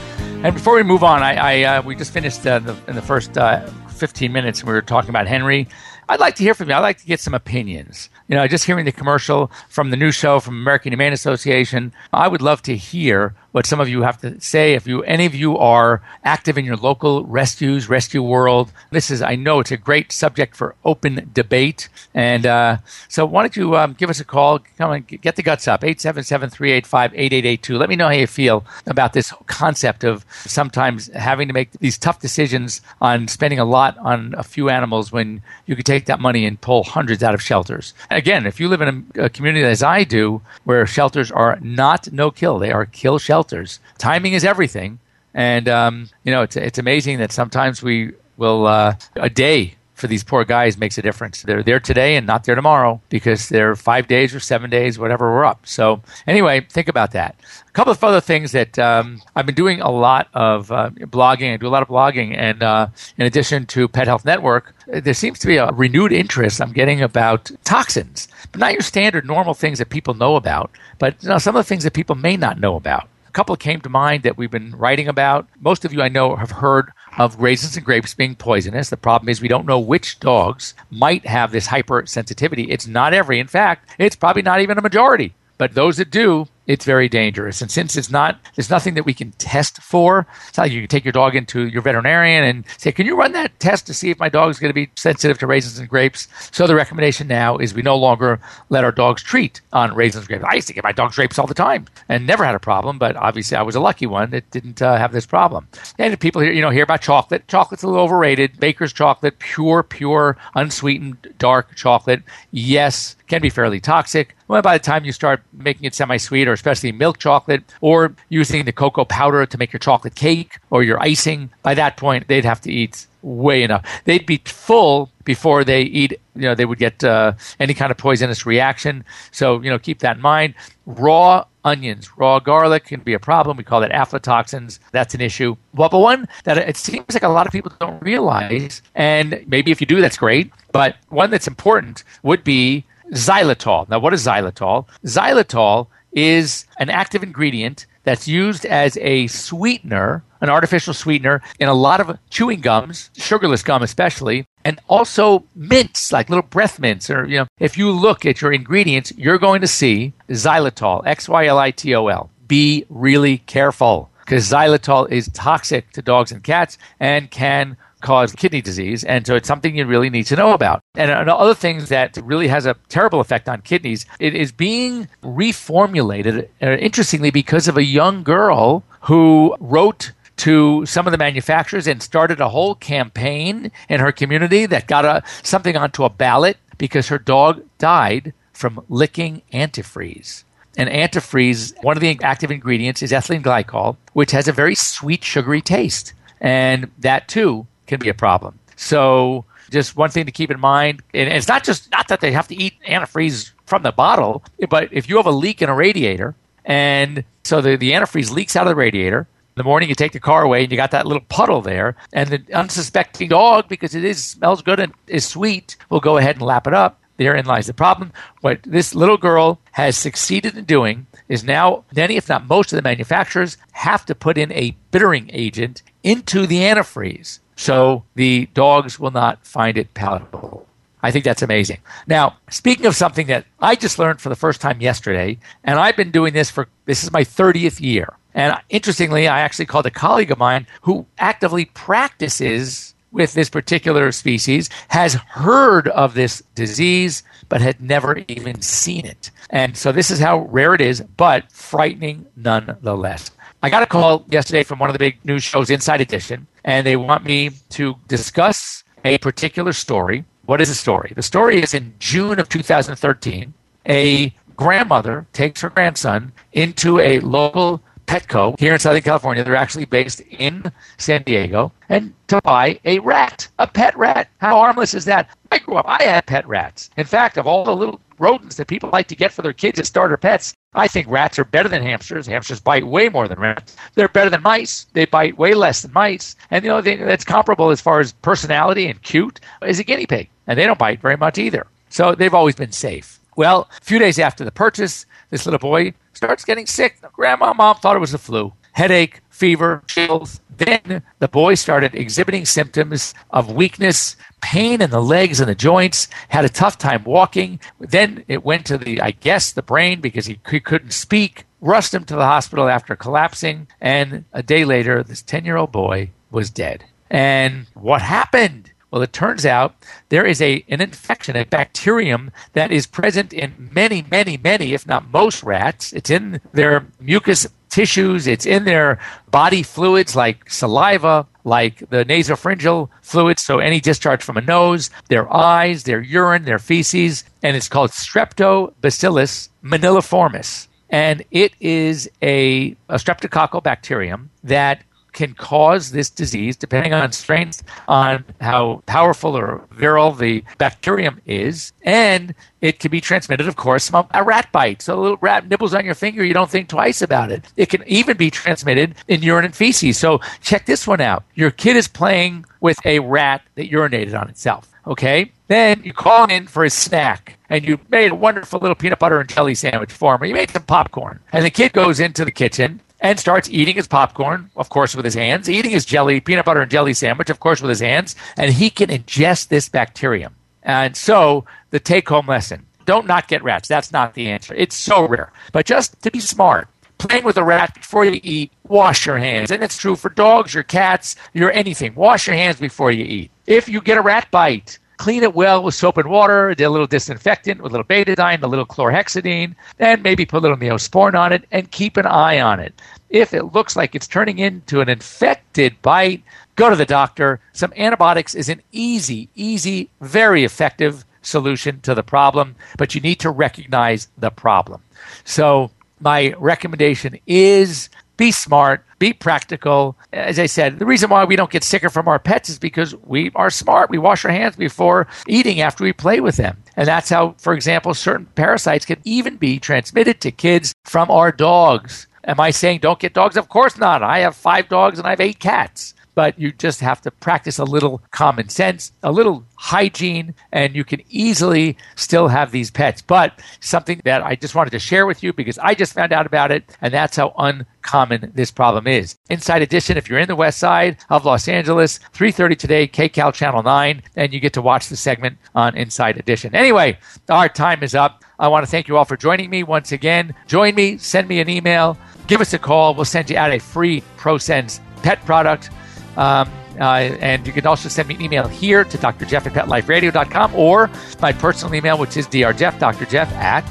And 0.45 0.55
before 0.55 0.75
we 0.75 0.83
move 0.83 1.03
on, 1.03 1.23
I, 1.23 1.63
I 1.63 1.63
uh, 1.79 1.83
we 1.83 1.97
just 1.97 2.13
finished 2.13 2.47
uh, 2.47 2.59
the, 2.59 2.77
in 2.87 2.95
the 2.95 3.01
first 3.01 3.39
uh, 3.39 3.67
15 3.89 4.31
minutes, 4.31 4.63
we 4.63 4.75
were 4.75 4.83
talking 4.83 5.09
about 5.09 5.27
Henry. 5.27 5.67
I'd 6.11 6.21
like 6.21 6.35
to 6.35 6.43
hear 6.43 6.53
from 6.53 6.69
you. 6.69 6.75
I'd 6.75 6.81
like 6.81 6.99
to 6.99 7.07
get 7.07 7.21
some 7.21 7.33
opinions. 7.33 8.11
You 8.29 8.37
know, 8.37 8.47
just 8.47 8.65
hearing 8.65 8.85
the 8.85 8.93
commercial 8.93 9.51
from 9.71 9.89
the 9.89 9.97
new 9.97 10.13
show 10.13 10.41
from 10.41 10.57
American 10.57 10.93
Humane 10.93 11.15
Association, 11.15 11.95
I 12.13 12.29
would 12.29 12.43
love 12.43 12.61
to 12.63 12.77
hear 12.77 13.35
what 13.55 13.67
some 13.67 13.79
of 13.79 13.89
you 13.89 14.03
have 14.03 14.21
to 14.21 14.41
say. 14.41 14.75
If 14.75 14.85
you, 14.85 15.05
any 15.05 15.27
of 15.27 15.35
you 15.35 15.57
are 15.57 16.03
active 16.25 16.59
in 16.59 16.65
your 16.65 16.75
local 16.75 17.25
rescues, 17.25 17.89
rescue 17.89 18.21
world, 18.21 18.73
this 18.91 19.13
is, 19.13 19.23
I 19.23 19.37
know 19.37 19.61
it's 19.61 19.71
a 19.71 19.77
great 19.77 20.11
subject 20.11 20.57
for 20.57 20.75
open 20.85 21.31
debate. 21.33 21.89
And 22.15 22.47
uh, 22.47 22.79
so 23.07 23.25
why 23.25 23.43
don't 23.43 23.55
you 23.55 23.77
um, 23.77 23.93
give 23.93 24.11
us 24.11 24.19
a 24.19 24.25
call? 24.25 24.59
Come 24.77 24.91
on, 24.91 25.03
get 25.03 25.37
the 25.37 25.45
guts 25.45 25.69
up. 25.69 25.83
877-385-8882. 25.83 27.79
Let 27.79 27.89
me 27.89 27.95
know 27.95 28.07
how 28.07 28.15
you 28.15 28.27
feel 28.27 28.65
about 28.89 29.13
this 29.13 29.33
concept 29.47 30.03
of 30.03 30.27
sometimes 30.45 31.07
having 31.15 31.47
to 31.47 31.55
make 31.55 31.71
these 31.79 31.97
tough 31.97 32.19
decisions 32.19 32.81
on 33.01 33.29
spending 33.29 33.61
a 33.61 33.65
lot 33.65 33.97
on 33.99 34.35
a 34.37 34.43
few 34.43 34.69
animals 34.69 35.13
when 35.13 35.43
you 35.67 35.77
could 35.77 35.87
take 35.87 36.07
that 36.07 36.19
money 36.19 36.45
and 36.45 36.61
pull 36.61 36.83
hundreds 36.83 37.23
out 37.23 37.35
of 37.35 37.43
shelters. 37.43 37.95
Again, 38.11 38.49
if 38.49 38.59
you 38.59 38.69
live 38.69 38.81
in 38.81 39.07
a, 39.15 39.27
a 39.27 39.31
community 39.31 39.65
as 39.65 39.85
I 39.85 40.03
do, 40.03 40.43
where 40.65 40.85
shelters 40.87 41.31
are 41.31 41.61
not 41.63 42.11
no 42.11 42.33
kill, 42.33 42.59
they 42.59 42.73
are 42.73 42.85
kill 42.85 43.21
shelters 43.21 43.44
shelters. 43.45 43.81
Timing 43.99 44.33
is 44.33 44.45
everything, 44.45 44.99
and 45.35 45.69
um, 45.69 46.09
you 46.25 46.33
know 46.33 46.43
it's 46.43 46.57
it's 46.57 46.79
amazing 46.79 47.19
that 47.19 47.33
sometimes 47.33 47.83
we 47.83 48.13
will 48.37 48.67
uh, 48.67 48.95
a 49.17 49.31
day 49.31 49.77
for 49.95 50.09
these 50.09 50.25
poor 50.25 50.45
guys 50.45 50.77
makes 50.77 50.99
a 50.99 51.03
difference. 51.03 51.43
They're 51.43 51.63
there 51.63 51.79
today 51.79 52.17
and 52.17 52.27
not 52.27 52.45
there 52.45 52.57
tomorrow 52.57 53.01
because 53.11 53.49
they're 53.49 53.77
five 53.77 54.09
days 54.09 54.35
or 54.35 54.41
seven 54.41 54.69
days, 54.69 54.99
whatever 54.99 55.33
we're 55.33 55.45
up. 55.45 55.65
So 55.69 56.03
anyway, 56.27 56.67
think 56.69 56.89
about 56.89 57.13
that. 57.13 57.37
A 57.69 57.71
couple 57.71 57.93
of 57.93 58.03
other 58.03 58.21
things 58.21 58.51
that 58.53 58.77
um, 58.77 59.23
I've 59.37 59.47
been 59.47 59.55
doing 59.55 59.81
a 59.81 59.91
lot 59.91 60.27
of 60.35 60.73
uh, 60.73 60.91
blogging. 60.99 61.55
I 61.55 61.59
do 61.59 61.69
a 61.69 61.75
lot 61.77 61.83
of 61.83 61.89
blogging, 61.89 62.37
and 62.37 62.61
uh, 62.61 62.89
in 63.19 63.25
addition 63.25 63.67
to 63.67 63.87
Pet 63.87 64.09
Health 64.09 64.25
Network, 64.25 64.75
there 64.89 65.15
seems 65.15 65.39
to 65.39 65.47
be 65.47 65.59
a 65.59 65.71
renewed 65.71 66.13
interest 66.13 66.61
I'm 66.61 66.73
getting 66.73 67.01
about 67.01 67.53
toxins, 67.63 68.27
but 68.51 68.59
not 68.59 68.73
your 68.73 68.83
standard 68.83 69.25
normal 69.25 69.55
things 69.55 69.79
that 69.79 69.91
people 69.91 70.15
know 70.15 70.35
about, 70.35 70.73
but 70.99 71.23
you 71.23 71.29
know, 71.29 71.39
some 71.39 71.55
of 71.55 71.65
the 71.65 71.69
things 71.69 71.85
that 71.85 71.93
people 71.93 72.17
may 72.17 72.37
not 72.37 72.59
know 72.59 72.75
about 72.75 73.09
couple 73.35 73.57
came 73.57 73.81
to 73.81 73.89
mind 73.89 74.23
that 74.23 74.39
we've 74.39 74.51
been 74.51 74.77
writing 74.77 75.09
about. 75.09 75.49
Most 75.61 75.85
of 75.85 75.93
you 75.93 76.01
I 76.01 76.09
know 76.09 76.37
have 76.37 76.53
heard 76.53 76.93
of 77.19 77.43
raisins 77.43 77.77
and 77.77 77.85
grapes 77.85 78.15
being 78.15 78.37
poisonous. 78.37 78.91
The 78.91 78.97
problem 78.97 79.29
is 79.29 79.41
we 79.43 79.49
don't 79.49 79.67
know 79.67 79.79
which 79.79 80.21
dogs 80.21 80.75
might 80.91 81.27
have 81.27 81.51
this 81.51 81.69
hypersensitivity. 81.69 82.67
It's 82.71 82.87
not 82.87 83.13
every. 83.13 83.41
In 83.41 83.49
fact, 83.49 83.91
it's 83.99 84.17
probably 84.17 84.43
not 84.43 84.61
even 84.61 84.79
a 84.79 84.83
majority. 84.83 85.35
But 85.59 85.75
those 85.75 85.97
that 85.99 86.11
do, 86.11 86.49
it's 86.67 86.85
very 86.85 87.09
dangerous. 87.09 87.61
And 87.61 87.71
since 87.71 87.97
it's 87.97 88.11
not, 88.11 88.39
there's 88.55 88.71
nothing 88.71 88.95
that 88.95 89.05
we 89.05 89.15
can 89.15 89.33
test 89.33 89.83
for. 89.83 90.27
It's 90.49 90.57
not 90.57 90.65
like 90.65 90.73
you 90.73 90.81
can 90.81 90.89
take 90.89 91.05
your 91.05 91.13
dog 91.13 91.37
into 91.37 91.67
your 91.69 91.83
veterinarian 91.83 92.45
and 92.45 92.65
say, 92.79 92.93
can 92.93 93.07
you 93.07 93.17
run 93.17 93.33
that 93.33 93.59
test 93.61 93.87
to 93.87 93.95
see 93.95 94.11
if 94.11 94.19
my 94.19 94.29
dog 94.29 94.51
is 94.51 94.59
going 94.59 94.71
to 94.71 94.75
be 94.75 94.91
sensitive 94.97 95.39
to 95.39 95.47
raisins 95.47 95.79
and 95.79 95.89
grapes? 95.89 96.29
So 96.53 96.67
the 96.67 96.75
recommendation 96.75 97.29
now 97.29 97.59
is 97.59 97.75
we 97.75 97.83
no 97.83 97.97
longer 97.97 98.41
let 98.71 98.85
our 98.85 98.93
dogs 98.93 99.23
treat 99.23 99.61
on 99.73 99.95
raisins 99.95 100.23
and 100.23 100.29
grapes. 100.29 100.45
I 100.49 100.55
used 100.55 100.69
to 100.69 100.75
give 100.75 100.85
my 100.85 100.93
dogs 100.93 101.17
grapes 101.17 101.39
all 101.39 101.47
the 101.47 101.55
time 101.55 101.87
and 102.09 102.27
never 102.27 102.45
had 102.45 102.55
a 102.55 102.61
problem, 102.61 102.99
but 102.99 103.17
obviously 103.17 103.57
I 103.57 103.63
was 103.63 103.75
a 103.75 103.81
lucky 103.81 104.07
one 104.07 104.31
that 104.31 104.51
didn't 104.51 104.81
uh, 104.81 104.97
have 104.97 105.13
this 105.13 105.27
problem. 105.27 105.69
And 105.99 106.19
people 106.19 106.41
hear, 106.41 106.53
you 106.53 106.63
know, 106.63 106.71
hear 106.71 106.85
about 106.85 107.03
chocolate. 107.03 107.47
Chocolate's 107.49 107.83
a 107.83 107.87
little 107.87 108.03
overrated. 108.03 108.59
Baker's 108.59 108.93
chocolate, 108.93 109.39
pure, 109.39 109.83
pure, 109.83 110.37
unsweetened, 110.55 111.35
dark 111.39 111.75
chocolate. 111.77 112.23
Yes, 112.53 113.17
can 113.27 113.43
be 113.43 113.51
fairly 113.51 113.81
toxic. 113.81 114.37
Well, 114.49 114.63
by 114.63 114.77
the 114.77 114.85
time 114.85 115.05
you 115.05 115.13
start 115.13 115.43
making 115.53 115.85
it 115.85 115.95
semi-sweet 115.95 116.47
or 116.47 116.54
especially 116.55 116.93
milk 116.93 117.19
chocolate 117.19 117.63
or 117.81 118.15
using 118.29 118.65
the 118.65 118.73
cocoa 118.73 119.05
powder 119.05 119.47
to 119.47 119.59
make 119.59 119.73
your 119.73 119.81
chocolate 119.81 120.15
cake 120.15 120.59
or 120.71 120.83
your 120.83 121.01
icing, 121.03 121.51
by 121.63 121.75
that 121.75 121.97
point 121.97 122.29
they'd 122.29 122.45
have 122.45 122.61
to 122.63 122.73
eat 122.73 123.07
way 123.23 123.63
enough. 123.63 123.85
They'd 124.05 124.27
be 124.27 124.41
full 124.45 125.11
before 125.25 125.65
they 125.65 125.83
eat, 125.83 126.13
you 126.35 126.43
know, 126.43 126.55
they 126.55 126.67
would 126.67 126.79
get 126.79 127.03
uh, 127.03 127.33
any 127.59 127.75
kind 127.75 127.91
of 127.91 127.97
poisonous 127.97 128.45
reaction. 128.45 129.05
So, 129.31 129.63
you 129.63 129.71
know, 129.71 129.79
keep 129.79 130.01
that 130.01 130.17
in 130.17 130.23
mind. 130.23 130.55
Raw 130.87 131.47
onions, 131.65 132.17
raw 132.19 132.39
garlic 132.39 132.85
can 132.85 133.01
be 133.01 133.15
a 133.15 133.19
problem. 133.19 133.57
We 133.57 133.65
call 133.65 133.81
that 133.81 133.91
aflatoxins. 133.91 134.79
That's 134.93 135.15
an 135.15 135.23
issue. 135.23 135.57
Well, 135.73 135.89
but 135.89 136.01
one 136.01 136.29
that 136.45 136.59
it 136.59 136.77
seems 136.77 137.15
like 137.15 137.23
a 137.23 137.29
lot 137.29 137.47
of 137.47 137.53
people 137.53 137.73
don't 137.81 138.03
realize, 138.03 138.83
and 138.95 139.43
maybe 139.47 139.71
if 139.71 139.81
you 139.81 139.87
do, 139.87 140.01
that's 140.01 140.19
great. 140.19 140.53
But 140.73 140.97
one 141.09 141.31
that's 141.31 141.49
important 141.49 142.05
would 142.23 142.45
be 142.45 142.85
xylitol. 143.13 143.89
Now, 143.89 143.99
what 143.99 144.13
is 144.13 144.27
xylitol? 144.27 144.87
Xylitol 145.05 145.87
is 146.15 146.67
an 146.79 146.91
active 146.91 147.23
ingredient 147.23 147.87
that's 148.05 148.29
used 148.29 148.65
as 148.67 148.97
a 148.99 149.27
sweetener, 149.27 150.23
an 150.41 150.51
artificial 150.51 150.95
sweetener, 150.95 151.43
in 151.59 151.69
a 151.69 151.75
lot 151.75 152.01
of 152.01 152.19
chewing 152.31 152.61
gums, 152.61 153.11
sugarless 153.17 153.63
gum 153.63 153.83
especially, 153.83 154.47
and 154.65 154.81
also 154.89 155.45
mints, 155.55 156.13
like 156.13 156.29
little 156.29 156.43
breath 156.43 156.79
mints. 156.79 157.11
Or, 157.11 157.25
you 157.25 157.39
know, 157.39 157.47
if 157.59 157.77
you 157.77 157.91
look 157.91 158.25
at 158.27 158.41
your 158.41 158.53
ingredients, 158.53 159.13
you're 159.17 159.39
going 159.39 159.61
to 159.63 159.67
see 159.67 160.13
xylitol, 160.29 161.07
X 161.07 161.29
Y 161.29 161.47
L 161.47 161.59
I 161.59 161.71
T 161.71 161.95
O 161.95 162.09
L. 162.09 162.31
Be 162.47 162.85
really 162.91 163.39
careful 163.39 164.11
because 164.21 164.51
xylitol 164.51 165.11
is 165.11 165.29
toxic 165.33 165.91
to 165.93 166.03
dogs 166.03 166.31
and 166.31 166.43
cats 166.43 166.79
and 167.01 167.31
can 167.31 167.77
cause 168.05 168.33
kidney 168.33 168.61
disease. 168.61 169.03
And 169.03 169.27
so 169.27 169.35
it's 169.35 169.49
something 169.49 169.77
you 169.77 169.87
really 169.87 170.11
need 170.11 170.27
to 170.27 170.37
know 170.37 170.53
about. 170.53 170.81
And 170.95 171.11
other 171.11 171.55
things 171.55 171.89
that 171.89 172.17
really 172.23 172.49
has 172.49 172.67
a 172.67 172.77
terrible 172.89 173.21
effect 173.21 173.49
on 173.49 173.63
kidneys, 173.63 174.07
it 174.21 174.35
is 174.35 174.53
being 174.53 175.09
reformulated, 175.23 176.49
uh, 176.63 176.77
interestingly, 176.77 177.31
because 177.31 177.67
of 177.67 177.77
a 177.77 177.83
young 177.83 178.23
girl 178.23 178.85
who 179.03 179.57
wrote 179.59 180.13
to 180.37 180.85
some 180.85 181.07
of 181.07 181.13
the 181.13 181.19
manufacturers 181.19 181.87
and 181.87 182.03
started 182.03 182.41
a 182.41 182.49
whole 182.49 182.75
campaign 182.75 183.73
in 183.89 184.01
her 184.01 184.13
community 184.13 184.67
that 184.67 184.87
got 184.87 185.05
a, 185.05 185.23
something 185.43 185.77
onto 185.77 186.05
a 186.05 186.11
ballot 186.11 186.59
because 186.77 187.09
her 187.09 187.19
dog 187.19 187.63
died 187.79 188.33
from 188.53 188.85
licking 188.89 189.43
antifreeze. 189.53 190.45
And 190.77 190.91
antifreeze, 190.91 191.73
one 191.85 191.97
of 191.97 192.01
the 192.01 192.19
active 192.23 192.51
ingredients 192.51 193.03
is 193.03 193.13
ethylene 193.13 193.43
glycol, 193.43 193.97
which 194.13 194.33
has 194.33 194.49
a 194.49 194.53
very 194.53 194.75
sweet, 194.75 195.23
sugary 195.23 195.63
taste. 195.63 196.13
And 196.41 196.91
that 196.99 197.29
too 197.29 197.67
can 197.87 198.01
be 198.01 198.09
a 198.09 198.15
problem. 198.15 198.59
So 198.77 199.45
just 199.71 199.97
one 199.97 200.11
thing 200.11 200.27
to 200.27 200.33
keep 200.33 200.51
in 200.51 200.61
mind, 200.61 201.03
and 201.13 201.33
it's 201.33 201.49
not 201.49 201.65
just 201.65 201.91
not 201.91 202.09
that 202.09 202.21
they 202.21 202.33
have 202.33 202.49
to 202.49 202.55
eat 202.55 202.75
antifreeze 202.87 203.53
from 203.67 203.83
the 203.83 203.93
bottle, 203.93 204.45
but 204.69 204.89
if 204.93 205.09
you 205.09 205.17
have 205.17 205.27
a 205.27 205.31
leak 205.33 205.63
in 205.63 205.69
a 205.69 205.75
radiator, 205.75 206.35
and 206.65 207.25
so 207.45 207.61
the, 207.61 207.77
the 207.77 207.93
antifreeze 207.93 208.31
leaks 208.31 208.57
out 208.57 208.67
of 208.67 208.71
the 208.71 208.75
radiator, 208.77 209.21
in 209.21 209.61
the 209.61 209.65
morning 209.65 209.89
you 209.89 209.95
take 209.95 210.13
the 210.13 210.21
car 210.21 210.43
away 210.43 210.65
and 210.65 210.73
you 210.73 210.77
got 210.77 210.91
that 210.91 211.07
little 211.07 211.25
puddle 211.29 211.63
there, 211.63 211.97
and 212.13 212.31
the 212.31 212.55
unsuspecting 212.55 213.29
dog, 213.29 213.69
because 213.69 213.95
it 213.95 214.05
is 214.05 214.23
smells 214.23 214.63
good 214.63 214.81
and 214.81 214.93
is 215.07 215.27
sweet, 215.27 215.77
will 215.91 216.01
go 216.01 216.17
ahead 216.17 216.37
and 216.37 216.43
lap 216.43 216.67
it 216.67 216.75
up. 216.75 217.01
Therein 217.17 217.47
lies 217.47 217.69
the 217.69 217.75
problem. 217.75 218.13
What 218.41 218.61
this 218.65 218.95
little 218.95 219.17
girl 219.17 219.61
has 219.73 219.97
succeeded 219.97 220.57
in 220.59 220.65
doing 220.65 221.07
is 221.29 221.45
now 221.45 221.85
many, 221.95 222.17
if 222.17 222.29
not 222.29 222.47
most 222.47 222.73
of 222.73 222.77
the 222.77 222.83
manufacturers, 222.83 223.57
have 223.73 224.05
to 224.07 224.15
put 224.15 224.39
in 224.39 224.53
a 224.53 224.77
bittering 224.91 225.31
agent 225.33 225.83
into 226.03 226.47
the 226.47 226.59
antifreeze 226.59 227.41
so 227.57 228.05
the 228.15 228.47
dogs 228.55 228.99
will 228.99 229.11
not 229.11 229.47
find 229.47 229.79
it 229.79 229.95
palatable. 229.95 230.67
I 231.03 231.11
think 231.11 231.25
that's 231.25 231.43
amazing. 231.43 231.79
Now, 232.07 232.39
speaking 232.49 232.87
of 232.87 232.97
something 232.97 233.27
that 233.27 233.45
I 233.61 233.75
just 233.75 233.99
learned 233.99 234.21
for 234.23 234.31
the 234.31 234.37
first 234.37 234.61
time 234.61 234.81
yesterday, 234.81 235.39
and 235.63 235.79
I've 235.79 235.97
been 235.97 236.11
doing 236.11 236.33
this 236.33 236.51
for 236.51 236.67
this 236.87 237.05
is 237.05 237.13
my 237.13 237.25
30th 237.25 237.81
year. 237.81 238.15
And 238.33 238.57
interestingly, 238.71 239.29
I 239.29 239.41
actually 239.41 239.67
called 239.67 239.87
a 239.87 239.91
colleague 239.91 240.31
of 240.31 240.39
mine 240.39 240.67
who 240.83 241.07
actively 241.19 241.67
practices 241.67 242.94
with 243.15 243.33
this 243.33 243.49
particular 243.49 244.13
species, 244.13 244.69
has 244.89 245.15
heard 245.15 245.89
of 245.89 246.15
this 246.15 246.43
disease, 246.55 247.23
but 247.49 247.63
had 247.63 247.81
never 247.81 248.23
even 248.29 248.61
seen 248.61 249.07
it. 249.07 249.31
And 249.51 249.77
so 249.77 249.93
this 249.93 250.11
is 250.11 250.19
how 250.19 250.41
rare 250.51 250.75
it 250.75 250.81
is, 250.81 251.01
but 251.01 251.51
frightening 251.51 252.27
nonetheless. 252.37 253.31
I 253.63 253.71
got 253.71 253.83
a 253.83 253.87
call 253.87 254.27
yesterday 254.29 254.65
from 254.65 254.79
one 254.79 254.91
of 254.91 254.95
the 254.95 254.99
big 254.99 255.25
news 255.25 255.43
shows, 255.43 255.71
Inside 255.71 256.03
Edition, 256.03 256.47
and 256.65 256.87
they 256.87 256.97
want 256.97 257.25
me 257.25 257.51
to 257.71 257.95
discuss 258.09 258.85
a 259.05 259.17
particular 259.19 259.73
story. 259.73 260.25
What 260.45 260.61
is 260.61 260.69
the 260.69 260.75
story? 260.75 261.13
The 261.15 261.23
story 261.23 261.63
is 261.63 261.73
in 261.73 261.95
June 261.99 262.39
of 262.39 262.49
2013, 262.49 263.55
a 263.89 264.35
grandmother 264.57 265.27
takes 265.33 265.61
her 265.61 265.71
grandson 265.71 266.33
into 266.53 266.99
a 266.99 267.21
local 267.21 267.81
Petco 268.07 268.59
here 268.59 268.73
in 268.73 268.79
Southern 268.79 269.03
California. 269.03 269.45
They're 269.45 269.57
actually 269.57 269.85
based 269.85 270.21
in 270.31 270.73
San 270.99 271.23
Diego, 271.23 271.73
and 271.89 272.13
to 272.29 272.41
buy 272.43 272.79
a 272.85 272.99
rat, 273.01 273.49
a 273.59 273.67
pet 273.67 273.97
rat. 273.97 274.29
How 274.39 274.57
harmless 274.57 274.95
is 274.95 275.05
that? 275.07 275.29
I 275.51 275.59
grew 275.59 275.77
up, 275.77 275.87
I 275.89 276.03
had 276.03 276.27
pet 276.27 276.47
rats. 276.47 276.91
In 276.97 277.07
fact, 277.07 277.37
of 277.37 277.47
all 277.47 277.65
the 277.65 277.77
little 277.77 278.01
rodents 278.19 278.57
that 278.57 278.69
people 278.69 278.91
like 278.93 279.09
to 279.09 279.17
get 279.17 279.33
for 279.33 279.43
their 279.43 279.53
kids 279.53 279.79
as 279.79 279.89
starter 279.89 280.17
pets, 280.17 280.55
I 280.75 280.89
think 280.89 281.09
rats 281.09 281.39
are 281.39 281.45
better 281.45 281.69
than 281.69 281.83
hamsters. 281.83 282.27
Hamsters 282.27 282.61
bite 282.61 282.87
way 282.87 283.09
more 283.09 283.29
than 283.29 283.39
rats. 283.39 283.77
They're 283.95 284.09
better 284.09 284.31
than 284.31 284.43
mice. 284.43 284.87
They 284.93 285.05
bite 285.05 285.39
way 285.39 285.55
less 285.55 285.83
than 285.83 285.93
mice. 285.93 286.37
And 286.51 286.65
the 286.65 286.71
only 286.71 286.83
thing 286.83 287.05
that's 287.05 287.25
comparable 287.25 287.71
as 287.71 287.81
far 287.81 288.01
as 288.01 288.13
personality 288.13 288.87
and 288.87 289.01
cute 289.03 289.41
is 289.67 289.79
a 289.79 289.85
guinea 289.85 290.07
pig. 290.07 290.29
And 290.47 290.59
they 290.59 290.67
don't 290.67 290.79
bite 290.79 291.01
very 291.01 291.17
much 291.17 291.39
either. 291.39 291.67
So 291.89 292.15
they've 292.15 292.35
always 292.35 292.57
been 292.57 292.73
safe. 292.73 293.21
Well, 293.37 293.69
a 293.81 293.85
few 293.85 293.99
days 293.99 294.19
after 294.19 294.45
the 294.45 294.53
purchase, 294.53 295.07
this 295.31 295.47
little 295.47 295.59
boy 295.59 295.95
starts 296.13 296.45
getting 296.45 296.67
sick. 296.67 297.01
Grandma, 297.13 297.53
mom 297.53 297.77
thought 297.77 297.97
it 297.97 298.01
was 298.01 298.13
the 298.13 298.19
flu. 298.19 298.53
Headache, 298.73 299.21
fever, 299.31 299.83
chills. 299.87 300.41
Then 300.57 301.03
the 301.19 301.29
boy 301.29 301.55
started 301.55 301.95
exhibiting 301.95 302.45
symptoms 302.45 303.15
of 303.31 303.53
weakness, 303.53 304.17
pain 304.41 304.81
in 304.81 304.91
the 304.91 305.03
legs 305.03 305.41
and 305.41 305.49
the 305.49 305.55
joints, 305.55 306.09
had 306.29 306.45
a 306.45 306.49
tough 306.49 306.79
time 306.79 307.05
walking. 307.05 307.61
Then 307.81 308.25
it 308.29 308.45
went 308.45 308.67
to 308.67 308.79
the, 308.79 309.01
I 309.01 309.13
guess, 309.13 309.53
the 309.53 309.63
brain 309.63 310.01
because 310.01 310.27
he, 310.27 310.39
he 310.49 310.61
couldn't 310.61 310.93
speak. 310.93 311.45
Rushed 311.61 311.95
him 311.95 312.05
to 312.05 312.15
the 312.15 312.25
hospital 312.27 312.69
after 312.69 312.95
collapsing. 312.95 313.69
And 313.81 314.25
a 314.33 314.43
day 314.43 314.65
later, 314.65 315.03
this 315.03 315.23
10 315.23 315.45
year 315.45 315.57
old 315.57 315.73
boy 315.73 316.11
was 316.31 316.51
dead. 316.51 316.85
And 317.11 317.67
what 317.75 318.03
happened? 318.03 318.73
Well, 318.95 319.03
it 319.03 319.13
turns 319.13 319.45
out 319.45 319.75
there 320.11 320.25
is 320.25 320.41
a, 320.41 320.65
an 320.69 320.81
infection, 320.81 321.35
a 321.35 321.45
bacterium 321.45 322.31
that 322.53 322.71
is 322.71 322.87
present 322.87 323.33
in 323.33 323.71
many, 323.73 324.07
many, 324.09 324.37
many, 324.37 324.73
if 324.73 324.87
not 324.87 325.11
most 325.11 325.43
rats. 325.43 325.93
It's 325.93 326.11
in 326.11 326.41
their 326.53 326.87
mucous 327.01 327.49
tissues, 327.71 328.29
it's 328.29 328.47
in 328.47 328.63
their 328.63 329.01
body 329.33 329.65
fluids 329.65 330.15
like 330.15 330.49
saliva, 330.49 331.27
like 331.43 331.81
the 331.91 332.05
nasopharyngeal 332.05 332.89
fluids, 333.03 333.43
so 333.43 333.59
any 333.59 333.81
discharge 333.81 334.23
from 334.23 334.37
a 334.37 334.43
nose, 334.43 334.91
their 335.09 335.27
eyes, 335.35 335.83
their 335.83 336.01
urine, 336.01 336.45
their 336.45 336.61
feces, 336.61 337.25
and 337.43 337.57
it's 337.57 337.69
called 337.69 337.91
Streptobacillus 337.91 339.49
moniliformis. 339.65 340.69
And 340.89 341.25
it 341.33 341.53
is 341.59 342.09
a, 342.23 342.77
a 342.89 342.95
streptococcal 342.95 343.65
bacterium 343.65 344.31
that 344.45 344.85
can 345.15 345.33
cause 345.35 345.93
this 345.93 346.11
disease, 346.11 346.57
depending 346.57 346.93
on 346.93 347.13
strength, 347.13 347.63
on 347.89 348.25
how 348.41 348.83
powerful 348.87 349.37
or 349.37 349.67
virile 349.71 350.13
the 350.13 350.45
bacterium 350.59 351.21
is. 351.25 351.73
And 351.83 352.35
it 352.61 352.81
can 352.81 352.91
be 352.91 353.01
transmitted, 353.01 353.49
of 353.49 353.57
course, 353.57 353.89
from 353.89 354.07
a 354.13 354.23
rat 354.23 354.51
bite. 354.53 354.83
So 354.83 354.99
a 354.99 355.01
little 355.01 355.19
rat 355.19 355.49
nibbles 355.49 355.75
on 355.75 355.85
your 355.85 355.95
finger, 355.95 356.25
you 356.25 356.35
don't 356.35 356.51
think 356.51 356.69
twice 356.69 357.01
about 357.01 357.31
it. 357.31 357.45
It 357.57 357.71
can 357.71 357.83
even 357.87 358.17
be 358.17 358.31
transmitted 358.31 358.95
in 359.09 359.23
urine 359.23 359.47
and 359.47 359.57
feces. 359.57 359.99
So 359.99 360.21
check 360.43 360.67
this 360.67 360.87
one 360.87 361.01
out. 361.01 361.25
Your 361.35 361.51
kid 361.51 361.77
is 361.77 361.89
playing 361.89 362.45
with 362.61 362.79
a 362.85 362.99
rat 362.99 363.43
that 363.55 363.71
urinated 363.71 364.19
on 364.19 364.29
itself. 364.29 364.71
Okay? 364.87 365.33
Then 365.49 365.83
you 365.85 365.93
call 365.93 366.27
in 366.31 366.47
for 366.47 366.65
a 366.65 366.71
snack 366.71 367.39
and 367.51 367.65
you 367.65 367.79
made 367.91 368.13
a 368.13 368.15
wonderful 368.15 368.61
little 368.61 368.75
peanut 368.75 368.99
butter 368.99 369.21
and 369.21 369.29
jelly 369.29 369.55
sandwich 369.55 369.93
for 369.93 370.15
him, 370.15 370.23
or 370.23 370.27
you 370.27 370.35
made 370.35 370.51
some 370.51 370.63
popcorn. 370.63 371.21
And 371.33 371.45
the 371.45 371.51
kid 371.51 371.73
goes 371.73 372.01
into 372.01 372.25
the 372.25 372.31
kitchen 372.31 372.81
and 373.01 373.19
starts 373.19 373.49
eating 373.51 373.77
his 373.77 373.87
popcorn, 373.87 374.51
of 374.57 374.69
course, 374.69 374.95
with 374.95 375.05
his 375.05 375.15
hands, 375.15 375.51
eating 375.51 375.71
his 375.71 375.85
jelly, 375.85 376.21
peanut 376.21 376.45
butter 376.45 376.63
and 376.63 376.71
jelly 376.71 376.95
sandwich, 376.95 377.31
of 377.31 377.41
course, 377.41 377.61
with 377.61 377.69
his 377.69 377.81
hands, 377.81 378.17
and 378.37 378.53
he 378.53 378.71
can 378.71 378.89
ingest 378.89 379.49
this 379.49 379.69
bacterium. 379.69 380.35
And 380.63 380.97
so 380.97 381.45
the 381.71 381.81
take 381.81 382.09
home 382.09 382.27
lesson 382.27 382.67
don't 382.87 383.07
not 383.07 383.29
get 383.29 383.43
rats. 383.43 383.69
That's 383.69 383.93
not 383.93 384.15
the 384.15 384.29
answer. 384.29 384.55
It's 384.55 384.77
so 384.77 385.07
rare. 385.07 385.33
But 385.53 385.67
just 385.67 386.01
to 386.03 386.11
be 386.11 386.21
smart, 386.21 386.69
playing 386.99 387.25
with 387.25 387.37
a 387.37 387.45
rat 387.45 387.75
before 387.75 388.05
you 388.05 388.21
eat, 388.23 388.53
wash 388.69 389.07
your 389.07 389.19
hands. 389.19 389.51
And 389.51 389.63
it's 389.63 389.77
true 389.77 389.97
for 389.97 390.09
dogs, 390.11 390.55
your 390.55 390.63
cats, 390.63 391.17
your 391.33 391.53
anything. 391.53 391.95
Wash 391.95 392.27
your 392.27 392.37
hands 392.37 392.61
before 392.61 392.91
you 392.91 393.05
eat. 393.05 393.31
If 393.47 393.69
you 393.69 393.81
get 393.81 393.99
a 393.99 394.03
rat 394.03 394.31
bite, 394.31 394.79
clean 394.97 395.23
it 395.23 395.35
well 395.35 395.63
with 395.63 395.75
soap 395.75 395.99
and 395.99 396.09
water, 396.09 396.51
a 396.51 396.55
little 396.55 396.87
disinfectant 396.87 397.61
with 397.61 397.73
a 397.73 397.77
little 397.77 397.87
betadine, 397.87 398.43
a 398.43 398.47
little 398.47 398.67
chlorhexidine, 398.67 399.55
and 399.79 400.03
maybe 400.03 400.25
put 400.25 400.39
a 400.39 400.41
little 400.41 400.57
neosporin 400.57 401.15
on 401.15 401.33
it 401.33 401.45
and 401.51 401.71
keep 401.71 401.97
an 401.97 402.07
eye 402.07 402.41
on 402.41 402.61
it. 402.61 402.81
If 403.11 403.35
it 403.35 403.53
looks 403.53 403.77
like 403.77 403.95
it's 403.95 404.07
turning 404.07 404.39
into 404.39 404.81
an 404.81 404.89
infected 404.89 405.81
bite, 405.83 406.23
go 406.57 406.71
to 406.71 406.77
the 406.77 406.85
doctor. 406.85 407.41
Some 407.53 407.73
antibiotics 407.77 408.35
is 408.35 408.49
an 408.49 408.63
easy, 408.73 409.29
easy, 409.35 409.89
very 410.01 410.45
effective 410.45 411.05
solution 411.23 411.81
to 411.81 411.95
the 411.95 412.03
problem, 412.03 412.57
but 412.77 412.95
you 412.95 413.01
need 413.01 413.21
to 413.21 413.31
recognize 413.31 414.09
the 414.19 414.31
problem. 414.31 414.83
So, 415.25 415.71
my 416.01 416.35
recommendation 416.39 417.19
is 417.27 417.89
be 418.17 418.31
smart, 418.31 418.85
be 418.99 419.13
practical. 419.13 419.97
As 420.13 420.39
I 420.39 420.47
said, 420.47 420.79
the 420.79 420.87
reason 420.87 421.11
why 421.11 421.25
we 421.25 421.37
don't 421.37 421.51
get 421.51 421.65
sicker 421.65 421.91
from 421.91 422.09
our 422.09 422.19
pets 422.19 422.49
is 422.49 422.59
because 422.59 422.95
we 422.97 423.31
are 423.35 423.51
smart. 423.51 423.91
We 423.91 423.99
wash 423.99 424.25
our 424.25 424.31
hands 424.31 424.57
before 424.57 425.07
eating 425.27 425.61
after 425.61 425.85
we 425.85 425.93
play 425.93 426.21
with 426.21 426.37
them. 426.37 426.57
And 426.77 426.89
that's 426.89 427.11
how, 427.11 427.35
for 427.39 427.53
example, 427.55 427.95
certain 427.95 428.27
parasites 428.35 428.85
can 428.85 429.01
even 429.05 429.37
be 429.37 429.59
transmitted 429.59 430.21
to 430.21 430.31
kids 430.31 430.75
from 430.85 431.11
our 431.11 431.33
dogs. 431.33 432.07
Am 432.27 432.41
I 432.41 432.51
saying 432.51 432.81
don't 432.81 432.99
get 432.99 433.15
dogs? 433.15 433.37
Of 433.37 433.49
course 433.49 433.77
not. 433.77 434.03
I 434.03 434.21
have 434.21 434.35
five 434.37 434.69
dogs 434.69 434.99
and 434.99 435.07
I 435.07 435.11
have 435.11 435.21
eight 435.21 435.41
cats 435.41 435.95
but 436.15 436.39
you 436.39 436.53
just 436.53 436.81
have 436.81 437.01
to 437.03 437.11
practice 437.11 437.59
a 437.59 437.65
little 437.65 438.03
common 438.11 438.49
sense, 438.49 438.93
a 439.03 439.13
little 439.13 439.45
hygiene, 439.57 440.35
and 440.53 440.75
you 440.75 440.85
can 440.85 441.01
easily 441.09 441.77
still 441.97 442.29
have 442.29 442.51
these 442.51 442.71
pets. 442.71 443.03
But 443.03 443.41
something 443.61 444.01
that 444.05 444.23
I 444.23 444.37
just 444.37 444.55
wanted 444.55 444.71
to 444.71 444.79
share 444.79 445.07
with 445.07 445.23
you 445.23 445.33
because 445.33 445.59
I 445.59 445.75
just 445.75 445.95
found 445.95 446.13
out 446.13 446.27
about 446.27 446.53
it, 446.53 446.77
and 446.81 446.93
that's 446.93 447.17
how 447.17 447.35
uncommon 447.39 448.33
this 448.35 448.51
problem 448.51 448.87
is. 448.87 449.17
Inside 449.31 449.63
Edition, 449.63 449.97
if 449.97 450.09
you're 450.09 450.19
in 450.19 450.29
the 450.29 450.37
west 450.37 450.59
side 450.59 450.99
of 451.11 451.25
Los 451.25 451.49
Angeles, 451.49 452.01
3.30 452.13 452.59
today, 452.59 452.89
KCAL 452.89 453.35
Channel 453.35 453.63
9, 453.63 454.03
and 454.17 454.33
you 454.33 454.41
get 454.41 454.53
to 454.55 454.63
watch 454.63 454.89
the 454.89 454.97
segment 454.97 455.39
on 455.55 455.77
Inside 455.77 456.19
Edition. 456.19 456.55
Anyway, 456.55 456.99
our 457.29 457.49
time 457.49 457.83
is 457.83 457.95
up. 457.95 458.25
I 458.39 458.49
want 458.49 458.65
to 458.65 458.71
thank 458.71 458.89
you 458.89 458.97
all 458.97 459.05
for 459.05 459.17
joining 459.17 459.49
me 459.49 459.63
once 459.63 459.93
again. 459.93 460.35
Join 460.47 460.75
me, 460.75 460.99
send 460.99 461.29
me 461.29 461.41
an 461.41 461.49
email, 461.49 461.97
give 462.27 462.41
us 462.41 462.53
a 462.53 462.59
call. 462.59 462.95
We'll 462.95 463.05
send 463.05 463.31
you 463.31 463.37
out 463.37 463.53
a 463.53 463.59
free 463.59 464.03
ProSense 464.17 464.81
pet 465.03 465.25
product. 465.25 465.71
Um, 466.17 466.51
uh, 466.81 467.17
and 467.21 467.47
you 467.47 467.53
can 467.53 467.67
also 467.67 467.89
send 467.89 468.09
me 468.09 468.17
an 468.17 468.23
email 468.23 468.49
here 468.49 468.85
to 468.85 468.99
Dr. 468.99 469.25
Jeff 469.25 469.47
at 469.47 469.53
PetLifeRadio.com 469.53 470.55
or 470.55 470.91
my 471.21 471.33
personal 471.33 471.75
email, 471.75 471.99
which 471.99 472.17
is 472.17 472.27
drjeff, 472.27 472.79
Dr. 472.79 473.07
Jeff 473.07 473.33
at 473.35 473.65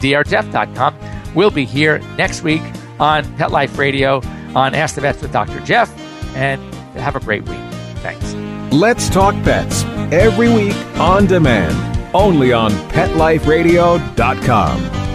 drjeff.com. 0.00 0.96
We'll 1.34 1.50
be 1.50 1.64
here 1.64 1.98
next 2.16 2.42
week 2.42 2.62
on 2.98 3.24
Pet 3.36 3.52
Life 3.52 3.78
Radio 3.78 4.20
on 4.54 4.74
Ask 4.74 4.96
the 4.96 5.00
Vets 5.00 5.22
with 5.22 5.32
Dr. 5.32 5.60
Jeff. 5.60 5.90
And 6.36 6.60
have 6.94 7.16
a 7.16 7.20
great 7.20 7.48
week. 7.48 7.58
Thanks. 8.02 8.34
Let's 8.72 9.08
Talk 9.08 9.34
Pets 9.44 9.84
every 10.12 10.52
week 10.52 10.76
on 10.98 11.26
demand, 11.26 11.74
only 12.14 12.52
on 12.52 12.70
PetLifeRadio.com. 12.90 15.07